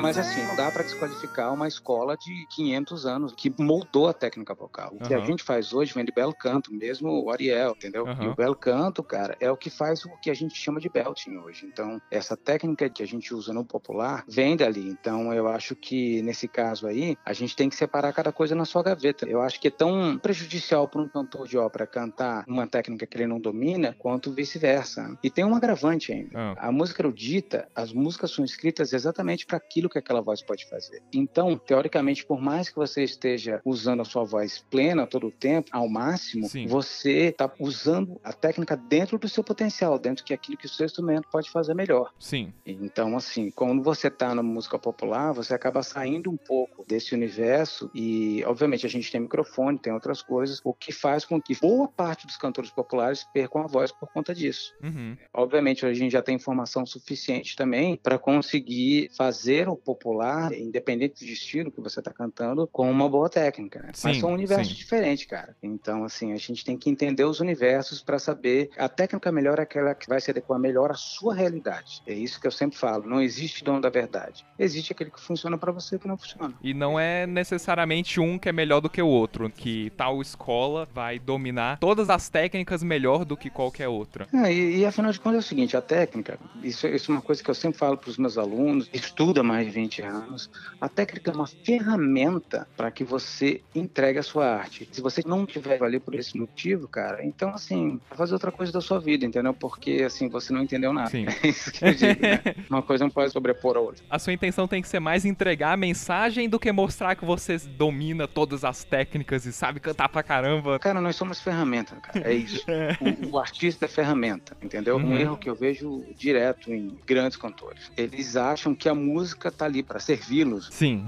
Mas 0.00 0.16
assim, 0.18 0.42
não 0.46 0.56
dá 0.56 0.70
para 0.70 0.82
desqualificar 0.82 1.52
uma 1.52 1.68
escola 1.68 2.16
de 2.16 2.46
500 2.54 3.06
anos 3.06 3.34
que 3.36 3.52
moldou 3.58 4.08
a 4.08 4.14
técnica 4.14 4.54
vocal. 4.54 4.90
O 4.94 4.98
que 5.00 5.12
a 5.14 5.18
Aham. 5.18 5.26
gente 5.26 5.42
faz 5.42 5.72
hoje 5.72 5.92
vem 5.92 6.04
de 6.04 6.12
belo 6.12 6.34
canto, 6.34 6.72
mesmo 6.72 7.22
o 7.24 7.30
Ariel, 7.30 7.72
entendeu? 7.72 8.06
Aham. 8.06 8.24
E 8.24 8.28
o 8.28 8.34
belo 8.34 8.56
canto, 8.56 9.02
cara, 9.02 9.36
é 9.40 9.50
o 9.50 9.56
que 9.56 9.68
faz 9.68 10.04
o 10.04 10.10
que 10.22 10.30
a 10.30 10.34
gente 10.34 10.56
chama 10.56 10.80
de 10.80 10.88
belting 10.88 11.36
hoje. 11.36 11.66
Então, 11.66 12.00
essa 12.10 12.36
técnica 12.36 12.88
que 12.88 13.02
a 13.02 13.06
gente 13.06 13.34
usa 13.34 13.52
no 13.52 13.64
popular 13.64 14.24
vem 14.28 14.56
dali. 14.56 14.88
Então, 14.88 15.32
eu 15.34 15.46
acho 15.48 15.76
que 15.76 16.22
nesse 16.22 16.48
caso 16.48 16.86
aí, 16.86 17.16
a 17.24 17.32
gente 17.32 17.54
tem 17.54 17.68
que 17.68 17.76
separar 17.76 18.12
cada 18.12 18.32
coisa 18.32 18.54
na 18.54 18.64
sua 18.64 18.82
gaveta. 18.82 19.28
Eu 19.28 19.42
acho 19.42 19.60
que 19.60 19.68
é 19.68 19.70
tão 19.70 20.18
prejudicial 20.18 20.88
para 20.88 21.02
um 21.02 21.08
cantor 21.08 21.46
de 21.46 21.58
ópera 21.58 21.86
cantar 21.86 22.44
uma 22.48 22.66
técnica 22.66 23.06
que 23.06 23.16
ele 23.16 23.26
não 23.26 23.40
domina, 23.40 23.94
quanto 23.98 24.32
vice-versa. 24.32 25.16
E 25.22 25.30
tem 25.30 25.44
um 25.44 25.54
agravante 25.54 26.12
ainda. 26.12 26.30
Ah, 26.34 26.68
A 26.68 26.72
música 26.72 27.02
erudita, 27.02 27.68
as 27.74 27.92
músicas 27.92 28.30
são 28.30 28.44
escritas 28.44 28.92
exatamente 28.92 29.44
para 29.44 29.56
aquilo 29.58 29.89
que 29.90 29.98
aquela 29.98 30.20
voz 30.20 30.42
pode 30.42 30.68
fazer. 30.68 31.02
Então, 31.12 31.56
teoricamente, 31.56 32.24
por 32.24 32.40
mais 32.40 32.68
que 32.68 32.76
você 32.76 33.02
esteja 33.02 33.60
usando 33.64 34.00
a 34.00 34.04
sua 34.04 34.24
voz 34.24 34.64
plena 34.70 35.06
todo 35.06 35.26
o 35.26 35.30
tempo, 35.30 35.68
ao 35.72 35.88
máximo, 35.88 36.48
Sim. 36.48 36.66
você 36.66 37.28
está 37.28 37.50
usando 37.58 38.20
a 38.22 38.32
técnica 38.32 38.76
dentro 38.76 39.18
do 39.18 39.28
seu 39.28 39.42
potencial, 39.42 39.98
dentro 39.98 40.24
que 40.24 40.32
aquilo 40.32 40.56
que 40.56 40.66
o 40.66 40.68
seu 40.68 40.86
instrumento 40.86 41.28
pode 41.30 41.50
fazer 41.50 41.74
melhor. 41.74 42.12
sim. 42.18 42.52
Então, 42.64 43.16
assim, 43.16 43.50
quando 43.50 43.82
você 43.82 44.08
está 44.08 44.34
na 44.34 44.42
música 44.42 44.78
popular, 44.78 45.32
você 45.32 45.54
acaba 45.54 45.82
saindo 45.82 46.30
um 46.30 46.36
pouco 46.36 46.84
desse 46.86 47.14
universo 47.14 47.90
e, 47.94 48.42
obviamente, 48.44 48.86
a 48.86 48.88
gente 48.88 49.10
tem 49.10 49.20
microfone, 49.20 49.78
tem 49.78 49.92
outras 49.92 50.22
coisas, 50.22 50.60
o 50.64 50.72
que 50.72 50.92
faz 50.92 51.24
com 51.24 51.40
que 51.40 51.58
boa 51.60 51.88
parte 51.88 52.26
dos 52.26 52.36
cantores 52.36 52.70
populares 52.70 53.24
percam 53.32 53.62
a 53.62 53.66
voz 53.66 53.92
por 53.92 54.08
conta 54.12 54.34
disso. 54.34 54.74
Uhum. 54.82 55.16
Obviamente, 55.32 55.84
a 55.84 55.92
gente 55.92 56.12
já 56.12 56.22
tem 56.22 56.36
informação 56.36 56.86
suficiente 56.86 57.56
também 57.56 57.96
para 57.96 58.18
conseguir 58.18 59.10
fazer 59.16 59.68
o 59.68 59.76
popular, 59.80 60.52
independente 60.52 61.24
do 61.24 61.30
estilo 61.30 61.70
que 61.70 61.80
você 61.80 62.00
está 62.00 62.12
cantando, 62.12 62.66
com 62.66 62.90
uma 62.90 63.08
boa 63.08 63.28
técnica. 63.28 63.80
Né? 63.80 63.90
Sim, 63.94 64.08
Mas 64.08 64.18
são 64.18 64.32
universos 64.32 64.68
sim. 64.68 64.74
diferentes, 64.74 65.26
cara. 65.26 65.56
Então, 65.62 66.04
assim, 66.04 66.32
a 66.32 66.36
gente 66.36 66.64
tem 66.64 66.76
que 66.76 66.90
entender 66.90 67.24
os 67.24 67.40
universos 67.40 68.02
para 68.02 68.18
saber 68.18 68.70
a 68.76 68.88
técnica 68.88 69.32
melhor 69.32 69.58
é 69.58 69.62
aquela 69.62 69.94
que 69.94 70.08
vai 70.08 70.20
se 70.20 70.30
adequar 70.30 70.58
melhor 70.58 70.90
à 70.90 70.94
sua 70.94 71.34
realidade. 71.34 72.02
É 72.06 72.12
isso 72.12 72.40
que 72.40 72.46
eu 72.46 72.50
sempre 72.50 72.76
falo. 72.76 73.06
Não 73.06 73.20
existe 73.20 73.64
dono 73.64 73.80
da 73.80 73.88
verdade. 73.88 74.44
Existe 74.58 74.92
aquele 74.92 75.10
que 75.10 75.20
funciona 75.20 75.56
para 75.56 75.72
você 75.72 75.96
e 75.96 75.98
que 75.98 76.08
não 76.08 76.16
funciona. 76.16 76.54
E 76.62 76.74
não 76.74 76.98
é 76.98 77.26
necessariamente 77.26 78.20
um 78.20 78.38
que 78.38 78.48
é 78.48 78.52
melhor 78.52 78.80
do 78.80 78.90
que 78.90 79.00
o 79.00 79.06
outro, 79.06 79.50
que 79.50 79.90
tal 79.96 80.20
escola 80.20 80.88
vai 80.92 81.18
dominar 81.18 81.78
todas 81.78 82.10
as 82.10 82.28
técnicas 82.28 82.82
melhor 82.82 83.24
do 83.24 83.36
que 83.36 83.50
qualquer 83.50 83.88
outra. 83.88 84.26
É, 84.32 84.52
e, 84.52 84.78
e 84.78 84.86
afinal 84.86 85.12
de 85.12 85.20
contas 85.20 85.36
é 85.36 85.38
o 85.38 85.48
seguinte, 85.48 85.76
a 85.76 85.82
técnica, 85.82 86.38
isso, 86.62 86.86
isso 86.86 87.10
é 87.10 87.14
uma 87.14 87.22
coisa 87.22 87.42
que 87.42 87.50
eu 87.50 87.54
sempre 87.54 87.78
falo 87.78 87.96
para 87.96 88.10
os 88.10 88.18
meus 88.18 88.36
alunos, 88.36 88.88
estuda 88.92 89.42
mais 89.42 89.69
de 89.70 89.74
20 89.74 90.02
anos, 90.02 90.50
a 90.80 90.88
técnica 90.88 91.30
é 91.30 91.34
uma 91.34 91.46
ferramenta 91.46 92.66
para 92.76 92.90
que 92.90 93.04
você 93.04 93.60
entregue 93.74 94.18
a 94.18 94.22
sua 94.22 94.46
arte. 94.46 94.88
Se 94.92 95.00
você 95.00 95.22
não 95.24 95.46
tiver 95.46 95.82
ali 95.82 96.00
por 96.00 96.14
esse 96.14 96.36
motivo, 96.36 96.88
cara, 96.88 97.24
então 97.24 97.50
assim, 97.50 98.00
fazer 98.10 98.34
outra 98.34 98.50
coisa 98.50 98.72
da 98.72 98.80
sua 98.80 98.98
vida, 98.98 99.24
entendeu? 99.24 99.54
Porque 99.54 100.02
assim, 100.04 100.28
você 100.28 100.52
não 100.52 100.62
entendeu 100.62 100.92
nada. 100.92 101.10
Sim. 101.10 101.26
É 101.42 101.48
isso 101.48 101.72
que 101.72 101.84
eu 101.84 101.94
digo, 101.94 102.20
né? 102.20 102.40
Uma 102.68 102.82
coisa 102.82 103.04
não 103.04 103.10
pode 103.10 103.32
sobrepor 103.32 103.76
a 103.76 103.80
outra. 103.80 104.04
A 104.10 104.18
sua 104.18 104.32
intenção 104.32 104.66
tem 104.68 104.82
que 104.82 104.88
ser 104.88 105.00
mais 105.00 105.24
entregar 105.24 105.72
a 105.72 105.76
mensagem 105.76 106.48
do 106.48 106.58
que 106.58 106.70
mostrar 106.70 107.14
que 107.14 107.24
você 107.24 107.56
domina 107.56 108.28
todas 108.28 108.64
as 108.64 108.84
técnicas 108.84 109.46
e 109.46 109.52
sabe 109.52 109.80
cantar 109.80 110.08
pra 110.08 110.22
caramba. 110.22 110.78
Cara, 110.78 111.00
nós 111.00 111.16
somos 111.16 111.40
ferramenta, 111.40 111.96
cara. 111.96 112.28
É 112.28 112.34
isso. 112.34 112.64
O, 113.00 113.36
o 113.36 113.38
artista 113.38 113.84
é 113.84 113.88
ferramenta, 113.88 114.56
entendeu? 114.62 114.96
Uhum. 114.96 115.12
Um 115.12 115.16
erro 115.16 115.36
que 115.36 115.48
eu 115.48 115.54
vejo 115.54 116.04
direto 116.16 116.72
em 116.72 116.98
grandes 117.06 117.36
cantores. 117.36 117.90
Eles 117.96 118.36
acham 118.36 118.74
que 118.74 118.88
a 118.88 118.94
música 118.94 119.50
tá 119.60 119.66
ali 119.66 119.82
para 119.82 119.98
servi-los. 120.00 120.68
Sim. 120.72 121.04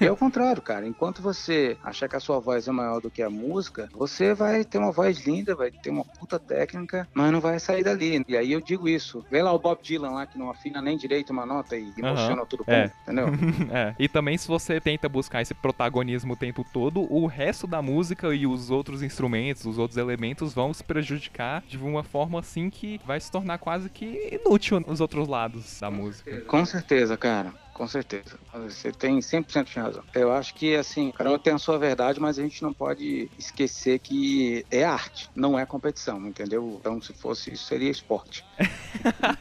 E 0.00 0.04
é 0.06 0.10
o 0.12 0.16
contrário, 0.18 0.60
cara. 0.62 0.86
Enquanto 0.86 1.22
você 1.22 1.76
achar 1.82 2.08
que 2.08 2.16
a 2.16 2.20
sua 2.20 2.38
voz 2.38 2.68
é 2.68 2.72
maior 2.72 3.00
do 3.00 3.10
que 3.10 3.22
a 3.22 3.30
música, 3.30 3.88
você 3.92 4.34
vai 4.34 4.64
ter 4.64 4.78
uma 4.78 4.92
voz 4.92 5.26
linda, 5.26 5.54
vai 5.54 5.70
ter 5.70 5.90
uma 5.90 6.04
puta 6.04 6.38
técnica, 6.38 7.08
mas 7.14 7.32
não 7.32 7.40
vai 7.40 7.58
sair 7.58 7.82
dali. 7.84 8.22
E 8.28 8.36
aí 8.36 8.52
eu 8.52 8.60
digo 8.60 8.88
isso. 8.88 9.24
Vê 9.30 9.42
lá 9.42 9.52
o 9.52 9.58
Bob 9.58 9.78
Dylan 9.82 10.10
lá 10.10 10.26
que 10.26 10.38
não 10.38 10.50
afina 10.50 10.80
nem 10.82 10.96
direito 10.96 11.30
uma 11.32 11.46
nota 11.46 11.76
e 11.76 11.92
emociona 11.96 12.44
tudo 12.46 12.64
bom, 12.64 12.72
É. 12.72 12.90
entendeu? 13.02 13.26
é. 13.72 13.94
E 13.98 14.08
também 14.08 14.36
se 14.36 14.48
você 14.48 14.80
tenta 14.80 15.08
buscar 15.08 15.42
esse 15.42 15.54
protagonismo 15.54 16.32
o 16.32 16.36
tempo 16.36 16.64
todo, 16.72 17.00
o 17.12 17.26
resto 17.26 17.66
da 17.66 17.80
música 17.82 18.34
e 18.34 18.46
os 18.46 18.70
outros 18.70 19.02
instrumentos, 19.02 19.64
os 19.64 19.78
outros 19.78 19.96
elementos 19.98 20.52
vão 20.52 20.72
se 20.74 20.82
prejudicar 20.84 21.62
de 21.66 21.78
uma 21.78 22.02
forma 22.02 22.40
assim 22.40 22.70
que 22.70 23.00
vai 23.06 23.20
se 23.20 23.30
tornar 23.30 23.58
quase 23.58 23.88
que 23.88 24.38
inútil 24.44 24.80
nos 24.80 25.00
outros 25.00 25.28
lados 25.28 25.78
da 25.80 25.90
música. 25.90 26.40
Com 26.42 26.64
certeza, 26.64 27.16
cara. 27.16 27.52
Com 27.78 27.86
certeza. 27.86 28.36
Você 28.52 28.90
tem 28.90 29.20
100% 29.20 29.66
de 29.66 29.78
razão. 29.78 30.02
Eu 30.12 30.32
acho 30.32 30.52
que, 30.52 30.74
assim, 30.74 31.12
cada 31.12 31.30
um 31.30 31.38
tem 31.38 31.52
a 31.52 31.58
sua 31.58 31.78
verdade, 31.78 32.18
mas 32.18 32.36
a 32.36 32.42
gente 32.42 32.60
não 32.60 32.72
pode 32.72 33.30
esquecer 33.38 34.00
que 34.00 34.66
é 34.68 34.82
arte, 34.82 35.30
não 35.32 35.56
é 35.56 35.64
competição, 35.64 36.26
entendeu? 36.26 36.76
Então, 36.80 37.00
se 37.00 37.12
fosse 37.12 37.52
isso, 37.52 37.64
seria 37.66 37.88
esporte. 37.88 38.44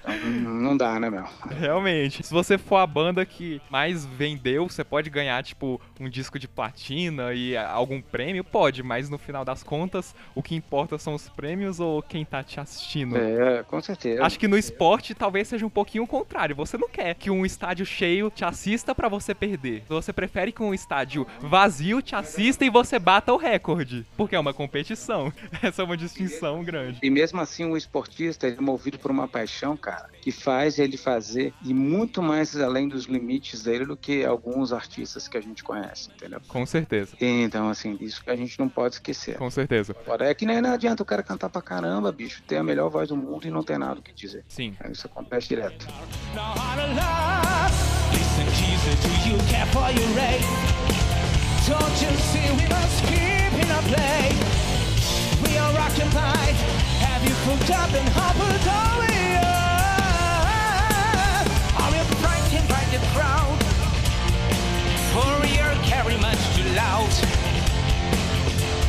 Então, 0.08 0.29
não 0.29 0.77
dá, 0.77 1.00
né, 1.00 1.10
meu? 1.10 1.24
Realmente. 1.50 2.22
Se 2.22 2.34
você 2.34 2.58
for 2.58 2.77
a 2.77 2.88
banda 2.88 3.25
que 3.25 3.62
mais 3.70 4.06
vendeu, 4.06 4.70
você 4.70 4.84
pode 4.84 5.10
ganhar, 5.10 5.41
tipo, 5.44 5.82
um 6.00 6.10
disco 6.10 6.38
de 6.38 6.48
platina 6.48 7.34
e 7.34 7.56
algum 7.58 8.01
prêmio? 8.01 8.44
Pode, 8.44 8.84
mas 8.84 9.10
no 9.10 9.17
final 9.17 9.44
das 9.44 9.63
contas, 9.63 10.13
o 10.36 10.44
que 10.44 10.53
importa 10.53 10.98
são 10.98 11.15
os 11.15 11.27
prêmios 11.29 11.79
ou 11.79 12.01
quem 12.01 12.24
tá 12.24 12.44
te 12.44 12.60
assistindo? 12.60 13.17
É, 13.17 13.63
com 13.63 13.82
certeza. 13.82 14.24
Acho 14.24 14.38
que 14.38 14.48
no 14.48 14.58
esporte 14.58 15.15
talvez 15.15 15.48
seja 15.48 15.65
um 15.65 15.70
pouquinho 15.70 16.03
o 16.03 16.08
contrário. 16.08 16.56
Você 16.56 16.77
não 16.77 16.89
quer 16.89 17.15
que 17.15 17.32
um 17.32 17.46
estádio 17.46 17.86
cheio 17.86 18.26
te 18.29 18.46
assista 18.46 18.93
pra 18.93 19.07
você 19.07 19.34
perder. 19.34 19.84
Você 19.88 20.12
prefere 20.12 20.51
que 20.51 20.62
um 20.62 20.74
estádio 20.74 21.25
vazio 21.39 22.01
te 22.01 22.15
assista 22.15 22.65
e 22.65 22.69
você 22.69 23.00
bata 23.00 23.34
o 23.34 23.38
recorde. 23.38 24.05
Porque 24.15 24.36
é 24.36 24.39
uma 24.39 24.53
competição. 24.53 25.31
Essa 25.62 25.81
é 25.81 25.86
uma 25.86 25.98
distinção 25.98 26.63
grande. 26.63 27.00
E 27.01 27.10
mesmo 27.10 27.39
assim, 27.39 27.65
o 27.65 27.77
esportista 27.77 28.48
é 28.48 28.55
movido 28.60 29.00
por 29.00 29.12
uma 29.12 29.27
paixão, 29.27 29.75
cara, 29.77 30.10
que 30.22 30.31
faz 30.31 30.79
ele 30.79 30.98
fazer 30.98 31.53
e 31.63 31.74
muito 31.74 32.22
mais 32.22 32.55
além 32.55 32.88
dos 32.88 33.05
limites 33.05 33.63
dele 33.63 33.86
do 33.86 33.98
que 33.98 34.25
alguns 34.25 34.74
artistas 34.74 35.27
que 35.27 35.38
a 35.38 35.41
gente 35.41 35.63
conhece, 35.63 36.10
entendeu? 36.15 36.41
Com 36.48 36.65
certeza. 36.65 37.15
Então, 37.19 37.69
assim, 37.69 37.98
isso 38.00 38.24
que 38.24 38.29
a 38.29 38.36
gente 38.36 38.57
não 38.60 38.69
pode 38.69 38.96
esquecer. 38.96 39.38
Com 39.38 39.50
certeza. 39.50 39.96
Agora, 40.05 40.29
é 40.29 40.34
que 40.34 40.46
nem 40.46 40.62
não 40.62 40.74
adianta 40.74 41.03
o 41.03 41.05
cara 41.05 41.24
cantar 41.24 41.50
pra 41.50 41.62
caramba, 41.62 42.12
bicho, 42.12 42.41
ter 42.43 42.57
a 42.57 42.63
melhor 42.63 42.89
voz 42.89 43.10
do 43.10 43.17
mundo 43.17 43.48
e 43.48 43.51
não 43.51 43.63
ter 43.63 43.77
nada 43.77 44.00
o 44.00 44.03
que 44.03 44.13
dizer. 44.13 44.43
Sim. 44.48 44.75
Isso 44.91 45.07
acontece 45.07 45.48
direto. 45.48 45.88
Now 46.98 47.87
Jesus, 48.57 48.97
do 49.05 49.11
you 49.29 49.37
care 49.53 49.67
for 49.67 49.89
your 49.91 50.09
race? 50.17 50.49
Don't 51.67 51.97
you 52.01 52.11
see 52.29 52.47
we 52.57 52.65
must 52.67 53.03
keep 53.05 53.53
in 53.53 53.69
our 53.69 53.85
place? 53.93 54.39
We 55.45 55.57
are 55.57 55.77
occupied. 55.77 56.55
Have 57.05 57.23
you 57.23 57.35
forgotten 57.45 58.05
how 58.17 58.33
are 58.33 58.99
we 59.03 59.17
are? 59.37 59.87
Are 61.81 61.91
we 61.93 62.01
frightened 62.23 62.67
by 62.67 62.83
the 62.93 62.99
crowd? 63.13 63.59
For 65.13 65.29
we 65.45 65.51
are 65.59 65.77
carry 65.83 66.17
much 66.17 66.41
too 66.55 66.67
loud. 66.73 67.13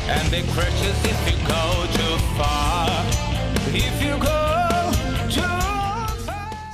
And 0.09 0.25
they 0.33 0.43
crush 0.53 0.81
us 0.89 0.99
if 1.05 1.19
you 1.29 1.37
go 1.47 1.85
too 1.93 2.17
far. 2.37 2.89
If 3.71 4.01
you 4.01 4.17
go. 4.17 4.38